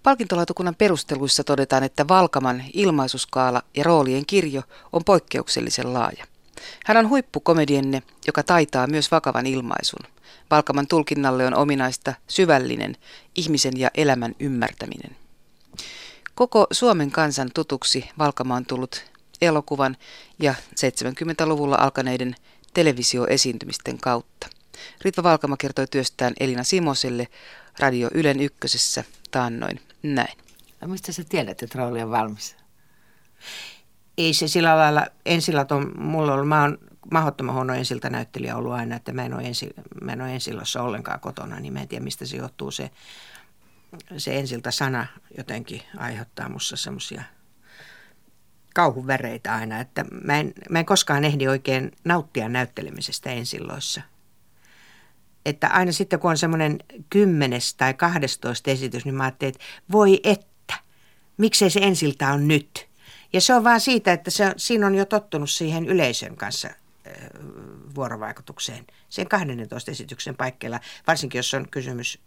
[0.07, 6.25] Palkintolautakunnan perusteluissa todetaan, että Valkaman ilmaisuskaala ja roolien kirjo on poikkeuksellisen laaja.
[6.85, 10.07] Hän on huippukomedienne, joka taitaa myös vakavan ilmaisun.
[10.51, 12.97] Valkaman tulkinnalle on ominaista syvällinen
[13.35, 15.17] ihmisen ja elämän ymmärtäminen.
[16.35, 19.05] Koko Suomen kansan tutuksi Valkama on tullut
[19.41, 19.97] elokuvan
[20.39, 22.35] ja 70-luvulla alkaneiden
[22.75, 24.49] televisioesiintymisten kautta.
[25.03, 27.29] Ritva Valkama kertoi työstään Elina Simoselle
[27.79, 29.05] Radio Ylen ykkösessä
[29.37, 30.39] taannoin näin.
[30.81, 32.57] No mistä sä tiedät, että rooli on valmis?
[34.19, 36.79] Ei se sillä lailla, ensilat on, mulla on, mä oon
[37.11, 39.71] mahdottoman huono ensiltä näyttelijä ollut aina, että mä en ole, ensi,
[40.03, 42.91] mä en ole ensilossa ollenkaan kotona, niin mä en tiedä mistä se johtuu se
[44.17, 47.23] se ensiltä sana jotenkin aiheuttaa musta semmoisia
[48.75, 54.01] kauhun väreitä aina, että mä en, mä en koskaan ehdi oikein nauttia näyttelemisestä ensilloissa.
[55.47, 56.79] Että aina sitten kun on semmoinen
[57.11, 60.75] kymmenes tai kahdestoista esitys, niin mä ajattelin, että voi että,
[61.37, 62.89] miksei se ensiltä on nyt.
[63.33, 66.71] Ja se on vaan siitä, että se, siinä on jo tottunut siihen yleisön kanssa
[67.95, 72.19] vuorovaikutukseen sen 12 esityksen paikkeilla, varsinkin jos on kysymys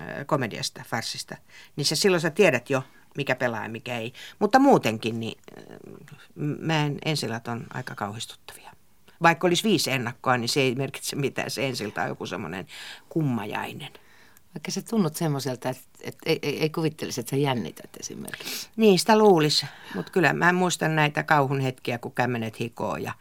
[0.00, 1.36] Äh, komediasta, farsista,
[1.76, 2.82] niin se silloin sä tiedät jo,
[3.16, 4.12] mikä pelaa ja mikä ei.
[4.38, 5.76] Mutta muutenkin, niin äh,
[6.36, 8.72] mä en, ensilat on aika kauhistuttavia.
[9.24, 11.50] Vaikka olisi viisi ennakkoa, niin se ei merkitse mitään.
[11.50, 12.66] Se ensiltä on joku semmoinen
[13.08, 13.92] kummajainen.
[14.54, 18.68] Vaikka se tunnut semmoiselta, että, että ei, ei, ei kuvittelisi, että sä jännität esimerkiksi.
[18.76, 19.66] Niin, sitä luulisi.
[19.94, 23.12] Mutta kyllä mä muistan näitä kauhun hetkiä, kun kämmenet hikoo ja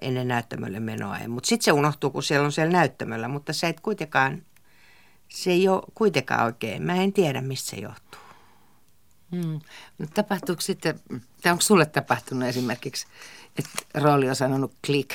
[0.00, 1.18] ennen näyttämölle menoa.
[1.28, 4.42] Mutta sitten se unohtuu, kun siellä on siellä näyttämöllä, mutta se et kuitenkaan
[5.28, 6.82] se ei ole kuitenkaan oikein.
[6.82, 8.20] Mä en tiedä, mistä se johtuu.
[9.30, 9.60] Hmm.
[9.98, 11.00] No, tapahtuuko sitten,
[11.42, 13.06] tai onko sulle tapahtunut esimerkiksi,
[13.58, 15.14] että rooli on sanonut klik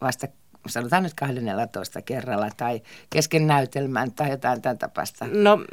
[0.00, 0.28] vasta
[0.66, 5.26] sanotaan nyt 12 kerralla tai kesken näytelmän tai jotain tämän tapasta?
[5.26, 5.64] No,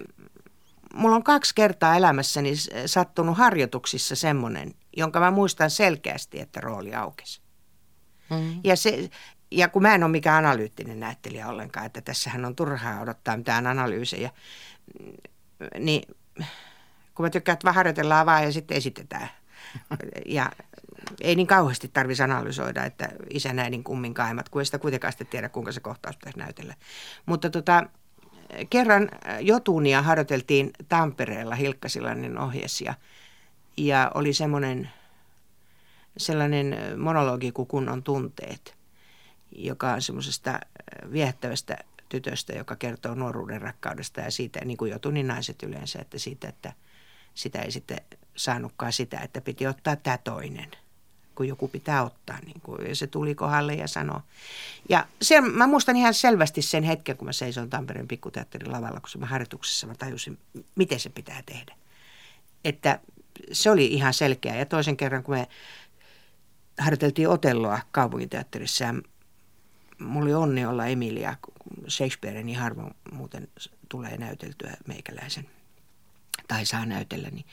[0.93, 2.53] mulla on kaksi kertaa elämässäni
[2.85, 7.41] sattunut harjoituksissa semmoinen, jonka mä muistan selkeästi, että rooli aukesi.
[8.29, 8.59] Mm.
[8.63, 9.09] Ja se,
[9.51, 13.67] ja kun mä en ole mikään analyyttinen näyttelijä ollenkaan, että tässähän on turhaa odottaa mitään
[13.67, 14.29] analyysejä,
[15.79, 16.01] niin
[17.15, 19.29] kun mä tykkään, että vaan harjoitellaan vaan ja sitten esitetään.
[20.25, 20.51] Ja
[21.21, 25.27] ei niin kauheasti tarvitsisi analysoida, että isän äidin kummin kaimat, kun ei sitä kuitenkaan sitten
[25.27, 26.73] tiedä, kuinka se kohtaus pitäisi näytellä.
[27.25, 27.83] Mutta tota,
[28.69, 32.93] kerran jotunia harjoiteltiin Tampereella Hilkkasilainen ohjes ja,
[33.77, 34.89] ja oli semmoinen
[36.17, 38.75] sellainen monologi kuin kunnon tunteet,
[39.51, 40.59] joka on semmoisesta
[41.11, 41.77] viehättävästä
[42.09, 46.73] tytöstä, joka kertoo nuoruuden rakkaudesta ja siitä, niin kuin jotunin naiset yleensä, että siitä, että
[47.33, 48.01] sitä ei sitten
[48.35, 50.71] saanutkaan sitä, että piti ottaa tämä toinen–
[51.37, 52.39] kun joku pitää ottaa.
[52.45, 54.19] Niin kuin, ja se tuli kohdalle ja sanoi.
[54.89, 59.21] Ja se, mä muistan ihan selvästi sen hetken, kun mä seisoin Tampereen pikkuteatterin lavalla, kun
[59.21, 60.37] mä harjoituksessa mä tajusin,
[60.75, 61.75] miten se pitää tehdä.
[62.65, 62.99] Että
[63.51, 64.55] se oli ihan selkeä.
[64.55, 65.47] Ja toisen kerran, kun me
[66.79, 68.93] harjoiteltiin Otelloa kaupunginteatterissa ja
[69.99, 71.35] mulla oli onni olla Emilia,
[71.89, 73.47] Shakespeare niin harvoin muuten
[73.89, 75.49] tulee näyteltyä meikäläisen
[76.47, 77.45] tai saa näytellä, niin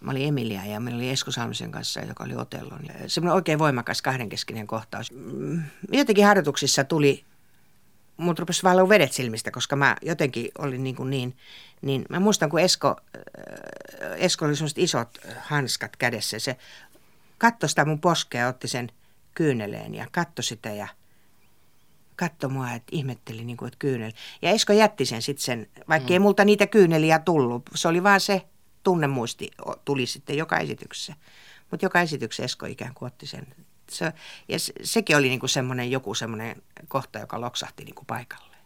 [0.00, 2.80] Mä olin Emilia ja meillä oli Esko Salmisen kanssa, joka oli Otellon.
[3.06, 5.12] Semmoinen oikein voimakas kahdenkeskinen kohtaus.
[5.12, 7.24] Mm, jotenkin harjoituksissa tuli,
[8.16, 11.36] mut rupesi vaan vedet silmistä, koska mä jotenkin olin niin, kuin niin,
[11.82, 16.38] niin mä muistan, kun Esko, äh, Esko oli semmoiset isot hanskat kädessä.
[16.38, 16.56] Se
[17.38, 18.88] katsoi sitä mun poskea ja otti sen
[19.34, 20.88] kyyneleen ja katsoi sitä ja
[22.16, 24.12] katsoi mua, että ihmetteli niin kuin, että kyynel.
[24.42, 26.12] Ja Esko jätti sen sitten sen, vaikka mm.
[26.12, 27.62] ei multa niitä kyyneliä tullut.
[27.74, 28.42] Se oli vaan se
[28.86, 29.50] tunnemuisti
[29.84, 31.14] tuli sitten joka esityksessä.
[31.70, 33.46] Mutta joka esityksessä Esko ikään kuin otti sen.
[33.90, 34.12] Se,
[34.48, 38.56] ja se, sekin oli niinku semmoinen joku semmoinen kohta, joka loksahti niinku paikalle.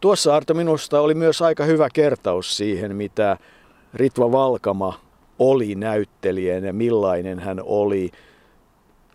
[0.00, 3.36] Tuossa Arto minusta oli myös aika hyvä kertaus siihen, mitä
[3.94, 5.00] Ritva Valkama
[5.38, 8.10] oli näyttelijänä ja millainen hän oli.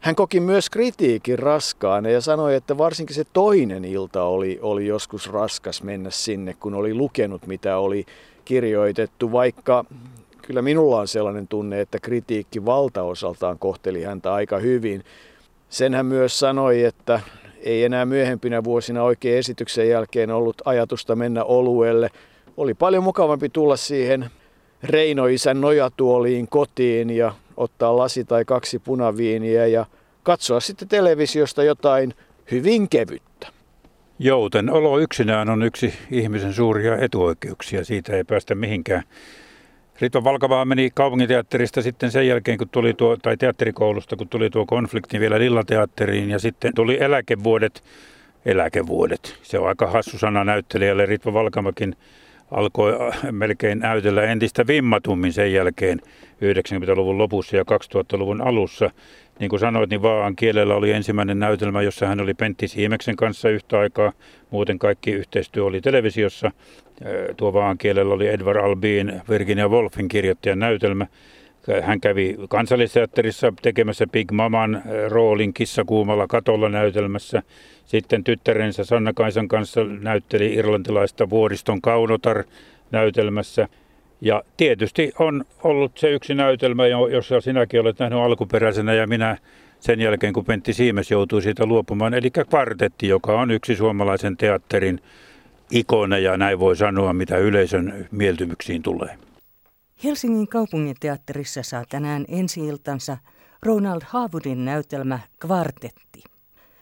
[0.02, 5.32] Hän koki myös kritiikin raskaana ja sanoi, että varsinkin se toinen ilta oli, oli joskus
[5.32, 8.06] raskas mennä sinne, kun oli lukenut, mitä oli
[8.46, 9.86] kirjoitettu, vaikka
[10.42, 15.04] kyllä minulla on sellainen tunne, että kritiikki valtaosaltaan kohteli häntä aika hyvin.
[15.70, 17.22] Sen hän myös sanoi, että
[17.64, 22.10] ei enää myöhempinä vuosina oikein esityksen jälkeen ollut ajatusta mennä oluelle.
[22.58, 24.30] Oli paljon mukavampi tulla siihen
[24.84, 29.86] Reino-isän nojatuoliin kotiin ja ottaa lasi tai kaksi punaviiniä ja
[30.24, 32.14] katsoa sitten televisiosta jotain
[32.52, 33.33] hyvin kevyttä.
[34.20, 39.04] Jouten olo yksinään on yksi ihmisen suuria etuoikeuksia, siitä ei päästä mihinkään.
[40.02, 44.66] Ritva Valkavaa meni kaupunginteatterista sitten sen jälkeen, kun tuli tuo, tai teatterikoulusta, kun tuli tuo
[44.66, 47.84] konflikti vielä Lillateatteriin ja sitten tuli eläkevuodet,
[48.46, 49.40] eläkevuodet.
[49.42, 51.06] Se on aika hassu sana näyttelijälle.
[51.06, 51.96] Ritva Valkamakin
[52.52, 56.02] alkoi äh, melkein näytellä entistä vimmatummin sen jälkeen
[56.42, 58.90] 90-luvun lopussa ja 2000-luvun alussa.
[59.44, 63.50] Niin kuin sanoit, niin vaan kielellä oli ensimmäinen näytelmä, jossa hän oli Pentti Siimeksen kanssa
[63.50, 64.12] yhtä aikaa.
[64.50, 66.52] Muuten kaikki yhteistyö oli televisiossa.
[67.38, 71.08] Tuo vaan kielellä oli Edward Albin, Virginia Woolfin kirjoittajan näytelmä.
[71.82, 77.44] Hän kävi kansallisteatterissa tekemässä Big Maman roolin kissakuumalla katolla näytelmässä.
[77.86, 82.44] Sitten tyttärensä Sanna Kaisan kanssa näytteli irlantilaista vuoriston Kaunotar
[82.92, 83.68] näytelmässä–
[84.24, 89.38] ja tietysti on ollut se yksi näytelmä, jossa sinäkin olet nähnyt alkuperäisenä ja minä
[89.80, 95.00] sen jälkeen, kun Pentti Siimes joutui siitä luopumaan, eli kvartetti, joka on yksi suomalaisen teatterin
[95.72, 99.18] ikone ja näin voi sanoa, mitä yleisön mieltymyksiin tulee.
[100.04, 103.18] Helsingin kaupunginteatterissa saa tänään ensi-iltansa
[103.64, 106.24] Ronald Harwoodin näytelmä Kvartetti.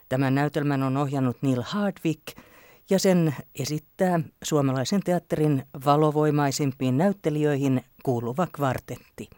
[0.10, 2.22] Tämän näytelmän on ohjannut Neil Hardwick–
[2.92, 9.30] ja sen esittää suomalaisen teatterin valovoimaisimpiin näyttelijöihin kuuluva kvartetti.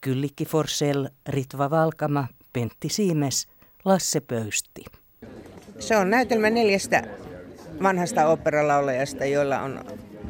[0.00, 3.48] Kyllikki Forsell, Ritva Valkama, Pentti Siimes,
[3.84, 4.84] Lasse Pöysti.
[5.78, 7.02] Se on näytelmä neljästä
[7.82, 9.84] vanhasta operalaulajasta, joilla on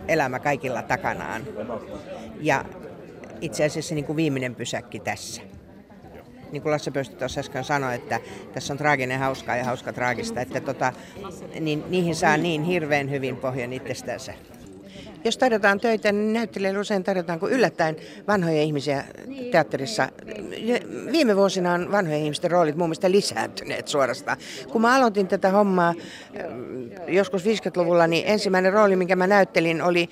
[0.08, 1.42] elämä kaikilla takanaan.
[2.40, 2.64] Ja
[3.40, 5.42] itse asiassa niin kuin viimeinen pysäkki tässä
[6.52, 8.20] niin kuin Lasse Pöstö tuossa äsken sanoi, että
[8.52, 10.92] tässä on traaginen hauskaa ja hauska traagista, että tota,
[11.60, 14.34] niin niihin saa niin hirveän hyvin pohjan itsestänsä.
[15.24, 17.96] Jos tarjotaan töitä, niin näyttelijälle usein tarjotaan kuin yllättäen
[18.28, 19.04] vanhoja ihmisiä
[19.52, 20.08] teatterissa.
[21.12, 24.36] Viime vuosina on vanhojen ihmisten roolit muun muassa lisääntyneet suorastaan.
[24.72, 26.44] Kun mä aloitin tätä hommaa äh,
[27.08, 30.08] joskus 50-luvulla, niin ensimmäinen rooli, minkä mä näyttelin, oli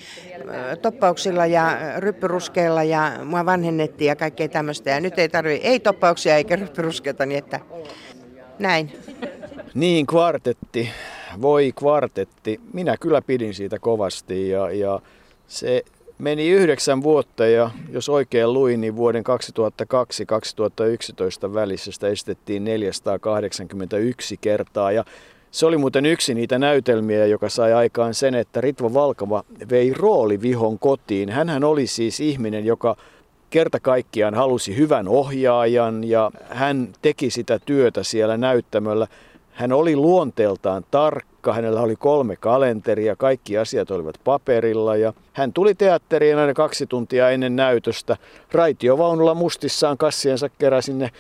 [0.83, 4.91] toppauksilla ja ryppyruskeilla ja mua vanhennettiin ja kaikkea tämmöistä.
[4.91, 7.61] Ja nyt ei tarvi ei toppauksia eikä ryppyruskeita, niin että
[8.59, 8.93] näin.
[9.75, 10.91] Niin, kvartetti
[11.41, 12.61] voi kvartetti.
[12.73, 15.01] Minä kyllä pidin siitä kovasti ja, ja
[15.49, 15.83] se
[16.19, 19.25] meni yhdeksän vuotta ja jos oikein luin, niin vuoden
[21.49, 25.05] 2002-2011 välissä sitä estettiin 481 kertaa ja
[25.51, 30.79] se oli muuten yksi niitä näytelmiä, joka sai aikaan sen, että Ritva Valkava vei roolivihon
[30.79, 31.29] kotiin.
[31.29, 32.97] Hänhän oli siis ihminen, joka
[33.51, 39.07] kerta kaikkiaan halusi hyvän ohjaajan ja hän teki sitä työtä siellä näyttämöllä.
[39.53, 45.75] Hän oli luonteeltaan tarkka, hänellä oli kolme kalenteria, kaikki asiat olivat paperilla ja hän tuli
[45.75, 48.17] teatteriin aina kaksi tuntia ennen näytöstä.
[48.53, 51.11] Raitiovaunulla mustissaan kassiensa kerran sinne,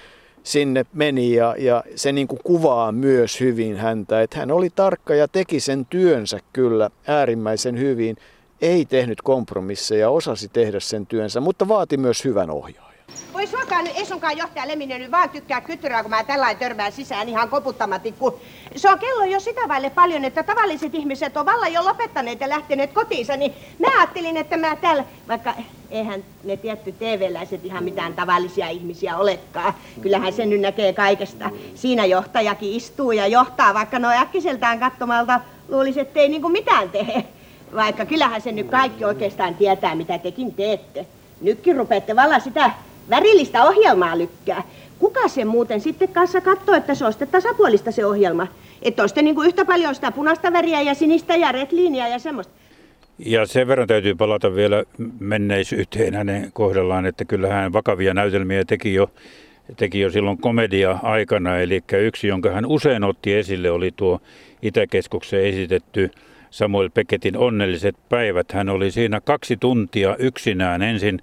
[0.48, 5.14] sinne meni ja, ja se niin kuin kuvaa myös hyvin häntä, että hän oli tarkka
[5.14, 8.16] ja teki sen työnsä kyllä äärimmäisen hyvin.
[8.60, 12.87] Ei tehnyt kompromisseja, osasi tehdä sen työnsä, mutta vaati myös hyvän ohjaajan.
[13.32, 16.92] Voi suokaa nyt, ei sunkaan johtaja Leminen nyt vaan tykkää kytyrää, kun mä tällainen törmään
[16.92, 18.34] sisään ihan koputtamatin, kun
[18.76, 22.48] se on kello jo sitä vaille paljon, että tavalliset ihmiset on vallan jo lopettaneet ja
[22.48, 25.54] lähteneet kotiinsa, niin mä ajattelin, että mä täällä, vaikka
[25.90, 29.74] eihän ne tietty TV-läiset ihan mitään tavallisia ihmisiä olekaan.
[30.00, 31.50] Kyllähän sen nyt näkee kaikesta.
[31.74, 37.24] Siinä johtajakin istuu ja johtaa, vaikka no äkkiseltään katsomalta luulisi, että ei niinku mitään tehe.
[37.74, 41.06] Vaikka kyllähän se nyt kaikki oikeastaan tietää, mitä tekin teette.
[41.40, 42.70] Nytkin rupeatte vallan sitä
[43.10, 44.62] värillistä ohjelmaa lykkää.
[44.98, 48.46] Kuka se muuten sitten kanssa katsoo, että se sitten tasapuolista se ohjelma?
[48.82, 52.52] Että sitten niin yhtä paljon sitä punaista väriä ja sinistä ja retliiniä ja semmoista.
[53.18, 54.84] Ja sen verran täytyy palata vielä
[55.20, 59.10] menneisyyteen hänen kohdallaan, että kyllä hän vakavia näytelmiä teki jo,
[59.76, 61.58] teki jo silloin komedia-aikana.
[61.58, 64.20] Eli yksi, jonka hän usein otti esille, oli tuo
[64.62, 66.10] Itäkeskuksen esitetty
[66.50, 68.52] Samuel Peketin onnelliset päivät.
[68.52, 71.22] Hän oli siinä kaksi tuntia yksinään ensin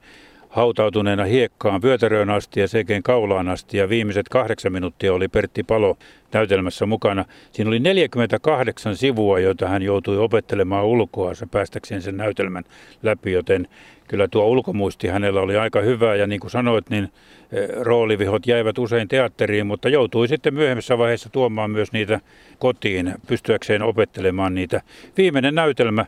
[0.55, 5.97] hautautuneena hiekkaan vyötäröön asti ja sekin kaulaan asti ja viimeiset kahdeksan minuuttia oli Pertti Palo
[6.33, 7.25] näytelmässä mukana.
[7.51, 12.63] Siinä oli 48 sivua, joita hän joutui opettelemaan ulkoa päästäkseen sen näytelmän
[13.03, 13.67] läpi, joten
[14.07, 17.03] kyllä tuo ulkomuisti hänellä oli aika hyvä ja niin kuin sanoit, niin
[17.51, 22.19] eh, roolivihot jäivät usein teatteriin, mutta joutui sitten myöhemmässä vaiheessa tuomaan myös niitä
[22.59, 24.81] kotiin pystyäkseen opettelemaan niitä.
[25.17, 26.05] Viimeinen näytelmä,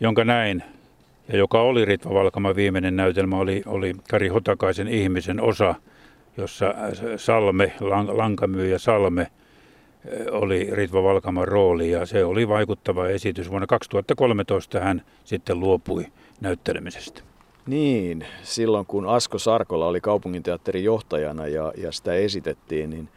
[0.00, 0.62] jonka näin
[1.32, 5.74] ja joka oli Ritva Valkama viimeinen näytelmä, oli, oli Kari Hotakaisen ihmisen osa,
[6.36, 6.74] jossa
[7.16, 7.72] Salme,
[8.08, 9.26] lankamyyjä Salme,
[10.30, 13.50] oli Ritva Valkaman rooli ja se oli vaikuttava esitys.
[13.50, 16.06] Vuonna 2013 hän sitten luopui
[16.40, 17.22] näyttelemisestä.
[17.66, 23.08] Niin, silloin kun Asko Sarkola oli kaupunginteatterin johtajana ja, ja sitä esitettiin, niin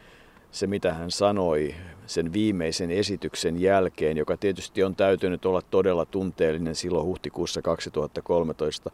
[0.54, 1.74] se mitä hän sanoi
[2.06, 8.90] sen viimeisen esityksen jälkeen, joka tietysti on täytynyt olla todella tunteellinen silloin huhtikuussa 2013.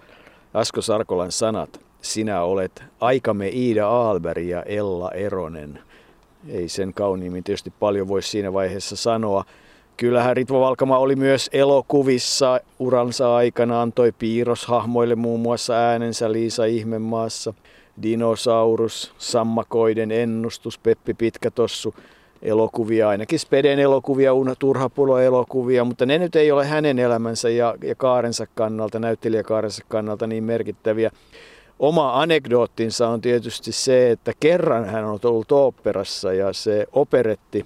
[0.54, 5.78] Asko Sarkolan sanat, sinä olet aikamme Iida Aalberg ja Ella Eronen.
[6.48, 9.44] Ei sen kauniimmin tietysti paljon voi siinä vaiheessa sanoa.
[9.96, 17.54] Kyllähän Ritva Valkama oli myös elokuvissa uransa aikana, antoi piirroshahmoille muun muassa äänensä Liisa Ihmemaassa.
[18.02, 21.94] Dinosaurus, Sammakoiden ennustus, Peppi Pitkätossu,
[22.42, 27.74] elokuvia, ainakin Speden elokuvia, Una Turhapulo elokuvia, mutta ne nyt ei ole hänen elämänsä ja,
[27.82, 31.10] ja kaarensa kannalta, näyttelijäkaarensa kannalta niin merkittäviä.
[31.78, 37.64] Oma anekdoottinsa on tietysti se, että kerran hän on ollut oopperassa ja se operetti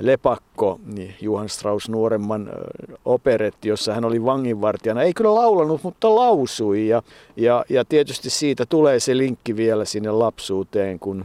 [0.00, 2.50] Lepakko, niin Juhan Strauss nuoremman
[3.04, 5.02] operetti, jossa hän oli vanginvartijana.
[5.02, 6.88] Ei kyllä laulanut, mutta lausui.
[6.88, 7.02] Ja,
[7.36, 11.24] ja, ja tietysti siitä tulee se linkki vielä sinne lapsuuteen, kun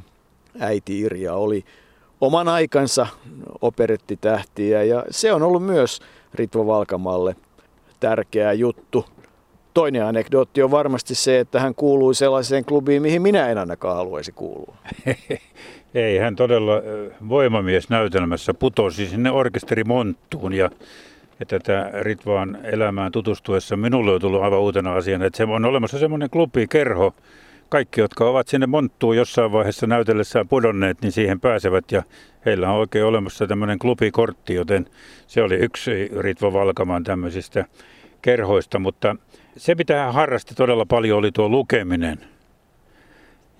[0.59, 1.65] äiti Irja oli
[2.21, 3.07] oman aikansa
[3.61, 4.83] operettitähtiä.
[4.83, 5.99] Ja se on ollut myös
[6.33, 7.35] Ritva Valkamalle
[7.99, 9.05] tärkeä juttu.
[9.73, 14.31] Toinen anekdootti on varmasti se, että hän kuului sellaiseen klubiin, mihin minä en ainakaan haluaisi
[14.31, 14.75] kuulua.
[15.93, 16.73] Ei, hän todella
[17.29, 20.69] voimamies näytelmässä putosi sinne orkesterimonttuun ja,
[21.39, 25.99] ja tätä Ritvaan elämään tutustuessa minulle on tullut aivan uutena asiana, että se on olemassa
[25.99, 27.13] semmoinen klubi, kerho,
[27.69, 32.03] kaikki, jotka ovat sinne monttuun jossain vaiheessa näytellessään pudonneet, niin siihen pääsevät ja
[32.45, 34.85] heillä on oikein olemassa tämmöinen klubikortti, joten
[35.27, 37.65] se oli yksi Ritva Valkamaan tämmöisistä
[38.21, 39.15] kerhoista, mutta
[39.61, 42.17] se mitä hän harrasti todella paljon oli tuo lukeminen.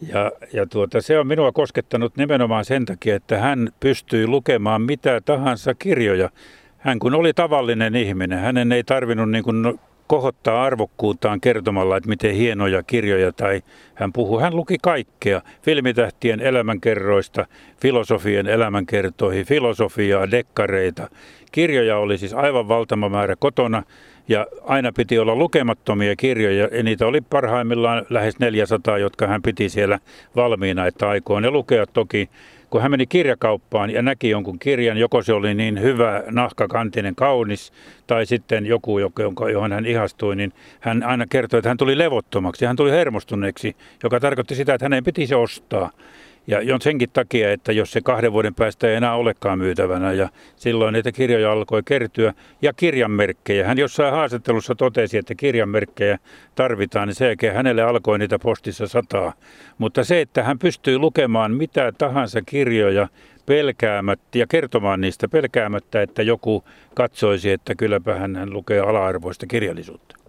[0.08, 5.22] Ja, ja tuota, se on minua koskettanut nimenomaan sen takia, että hän pystyi lukemaan mitä
[5.26, 6.30] tahansa kirjoja.
[6.78, 12.36] Hän kun oli tavallinen ihminen, hänen ei tarvinnut niin kuin kohottaa arvokkuuttaan kertomalla, että miten
[12.36, 13.62] hienoja kirjoja tai
[13.96, 14.40] hän puhuu.
[14.40, 17.46] Hän luki kaikkea filmitähtien elämänkerroista,
[17.82, 21.10] filosofien elämänkertoihin, filosofiaa, dekkareita.
[21.52, 23.84] Kirjoja oli siis aivan valtava määrä kotona
[24.28, 29.70] ja aina piti olla lukemattomia kirjoja, ja niitä oli parhaimmillaan lähes 400, jotka hän piti
[29.70, 30.00] siellä
[30.36, 32.30] valmiina, että aikoo ne lukea toki.
[32.70, 37.74] Kun hän meni kirjakauppaan ja näki jonkun kirjan, joko se oli niin hyvä, nahkakantinen, kaunis,
[38.08, 38.98] tai sitten joku,
[39.54, 44.20] johon hän ihastui, niin hän aina kertoi, että hän tuli levottomaksi, hän tuli hermostuneeksi, joka
[44.20, 45.92] tarkoitti sitä, että hänen piti se ostaa.
[46.48, 50.94] Ja senkin takia, että jos se kahden vuoden päästä ei enää olekaan myytävänä ja silloin
[50.94, 53.68] niitä kirjoja alkoi kertyä ja kirjanmerkkejä.
[53.68, 56.20] Hän jossain haastattelussa totesi, että kirjanmerkkejä
[56.56, 59.34] tarvitaan, niin sen jälkeen hänelle alkoi niitä postissa sataa.
[59.78, 63.08] Mutta se, että hän pystyy lukemaan mitä tahansa kirjoja
[63.46, 66.64] pelkäämättä ja kertomaan niistä pelkäämättä, että joku
[66.96, 70.21] katsoisi, että kylläpä hän lukee ala-arvoista kirjallisuutta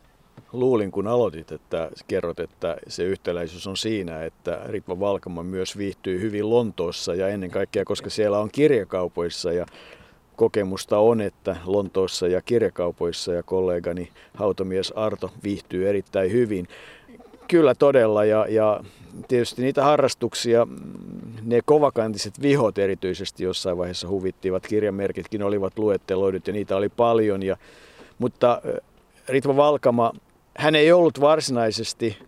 [0.53, 6.21] luulin, kun aloitit, että kerrot, että se yhtäläisyys on siinä, että Ritva Valkama myös viihtyy
[6.21, 9.67] hyvin Lontoossa ja ennen kaikkea, koska siellä on kirjakaupoissa ja
[10.37, 16.69] kokemusta on, että Lontoossa ja kirjakaupoissa ja kollegani hautomies Arto viihtyy erittäin hyvin.
[17.49, 18.81] Kyllä todella ja, ja
[19.29, 20.67] tietysti niitä harrastuksia,
[21.43, 24.67] ne kovakantiset vihot erityisesti jossain vaiheessa huvittivat.
[24.67, 27.43] Kirjamerkitkin olivat luetteloidut ja niitä oli paljon.
[27.43, 27.57] Ja,
[28.19, 28.63] mutta
[29.29, 30.13] Ritva Valkama
[30.57, 32.19] hän ei ollut varsinaisesti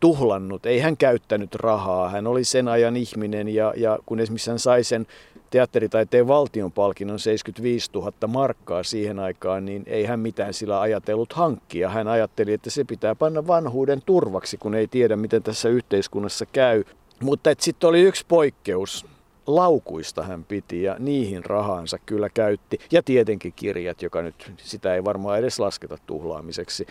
[0.00, 2.08] tuhlannut, ei hän käyttänyt rahaa.
[2.08, 5.06] Hän oli sen ajan ihminen ja, ja kun esimerkiksi hän sai sen
[5.50, 11.88] teatteritaiteen valtion palkinnon 75 000 markkaa siihen aikaan, niin ei hän mitään sillä ajatellut hankkia.
[11.88, 16.84] Hän ajatteli, että se pitää panna vanhuuden turvaksi, kun ei tiedä, miten tässä yhteiskunnassa käy.
[17.20, 19.06] Mutta sitten oli yksi poikkeus.
[19.46, 22.78] Laukuista hän piti ja niihin rahansa kyllä käytti.
[22.90, 26.86] Ja tietenkin kirjat, joka nyt sitä ei varmaan edes lasketa tuhlaamiseksi.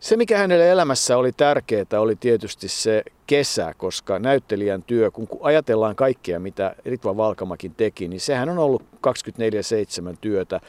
[0.00, 5.96] Se, mikä hänelle elämässä oli tärkeää, oli tietysti se kesä, koska näyttelijän työ, kun ajatellaan
[5.96, 10.60] kaikkea, mitä Ritva Valkamakin teki, niin sehän on ollut 24-7 työtä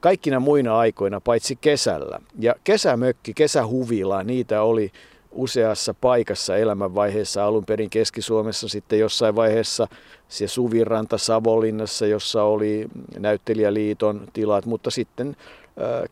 [0.00, 2.18] kaikkina muina aikoina, paitsi kesällä.
[2.38, 4.92] Ja kesämökki, kesähuvila, niitä oli
[5.30, 9.88] useassa paikassa elämänvaiheessa, alun perin Keski-Suomessa, sitten jossain vaiheessa
[10.28, 12.86] se Suviranta Savonlinnassa, jossa oli
[13.18, 15.36] näyttelijäliiton tilat, mutta sitten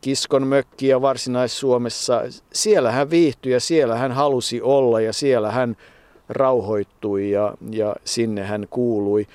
[0.00, 2.22] Kiskon mökki ja Varsinais-Suomessa.
[2.52, 5.76] Siellä hän viihtyi ja siellä hän halusi olla ja siellä hän
[6.28, 9.26] rauhoittui ja, ja sinne hän kuului.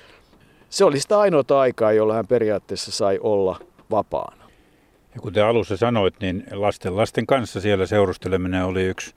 [0.70, 3.60] Se oli sitä ainoa aikaa, jolla hän periaatteessa sai olla
[3.90, 4.44] vapaana.
[5.14, 9.14] Ja kuten alussa sanoit, niin lasten lasten kanssa siellä seurusteleminen oli yksi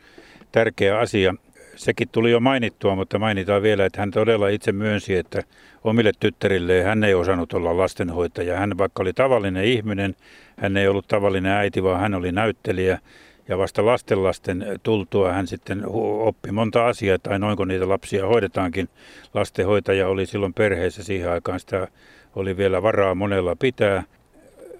[0.51, 1.35] tärkeä asia.
[1.75, 5.43] Sekin tuli jo mainittua, mutta mainitaan vielä, että hän todella itse myönsi, että
[5.83, 8.57] omille tyttärilleen hän ei osannut olla lastenhoitaja.
[8.57, 10.15] Hän vaikka oli tavallinen ihminen,
[10.57, 12.99] hän ei ollut tavallinen äiti, vaan hän oli näyttelijä.
[13.47, 15.83] Ja vasta lastenlasten tultua hän sitten
[16.19, 18.89] oppi monta asiaa, tai noin kun niitä lapsia hoidetaankin.
[19.33, 21.87] Lastenhoitaja oli silloin perheessä siihen aikaan, sitä
[22.35, 24.03] oli vielä varaa monella pitää.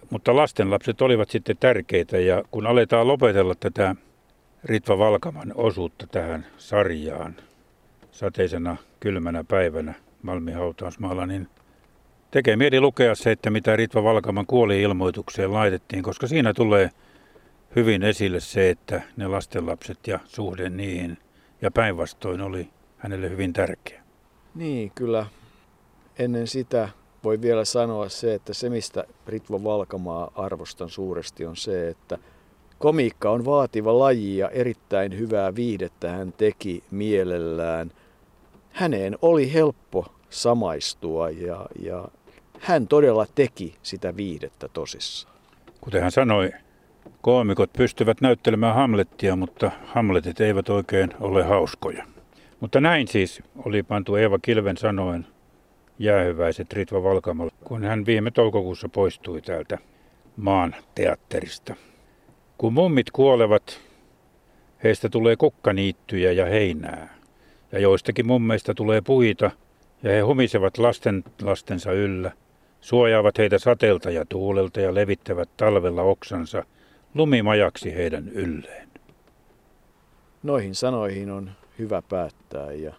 [0.09, 3.95] Mutta lastenlapset olivat sitten tärkeitä ja kun aletaan lopetella tätä
[4.65, 7.35] Ritva Valkaman osuutta tähän sarjaan
[8.11, 11.47] sateisena kylmänä päivänä Malmin hautausmaalla, niin
[12.31, 16.89] tekee mieli lukea se, että mitä Ritva Valkaman kuoli-ilmoitukseen laitettiin, koska siinä tulee
[17.75, 21.17] hyvin esille se, että ne lastenlapset ja suhde niihin
[21.61, 24.03] ja päinvastoin oli hänelle hyvin tärkeä.
[24.55, 25.25] Niin, kyllä.
[26.19, 26.89] Ennen sitä
[27.23, 32.17] voi vielä sanoa se, että se mistä Ritva Valkamaa arvostan suuresti on se, että
[32.83, 37.91] komiikka on vaativa laji ja erittäin hyvää viihdettä hän teki mielellään.
[38.71, 42.07] Häneen oli helppo samaistua ja, ja
[42.59, 45.35] hän todella teki sitä viidettä tosissaan.
[45.81, 46.51] Kuten hän sanoi,
[47.21, 52.05] koomikot pystyvät näyttelemään Hamlettia, mutta Hamletit eivät oikein ole hauskoja.
[52.59, 55.25] Mutta näin siis oli pantu Eeva Kilven sanoen
[55.99, 59.77] jäähyväiset Ritva Valkamalla, kun hän viime toukokuussa poistui täältä
[60.37, 61.75] maan teatterista.
[62.57, 63.79] Kun mummit kuolevat,
[64.83, 67.17] heistä tulee kokkaniittyjä ja heinää,
[67.71, 69.51] ja joistakin mummeista tulee puita,
[70.03, 72.31] ja he humisevat lasten lastensa yllä–
[72.83, 76.65] suojaavat heitä sateelta ja tuulelta ja levittävät talvella oksansa
[77.13, 78.89] lumimajaksi heidän ylleen.
[80.43, 82.93] Noihin sanoihin on hyvä päättää ja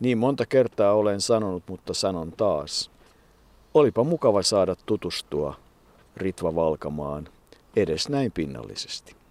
[0.00, 2.90] niin monta kertaa olen sanonut, mutta sanon taas.
[3.74, 5.54] Olipa mukava saada tutustua
[6.16, 7.28] Ritva Valkamaan
[7.76, 9.21] edes näin pinnallisesti.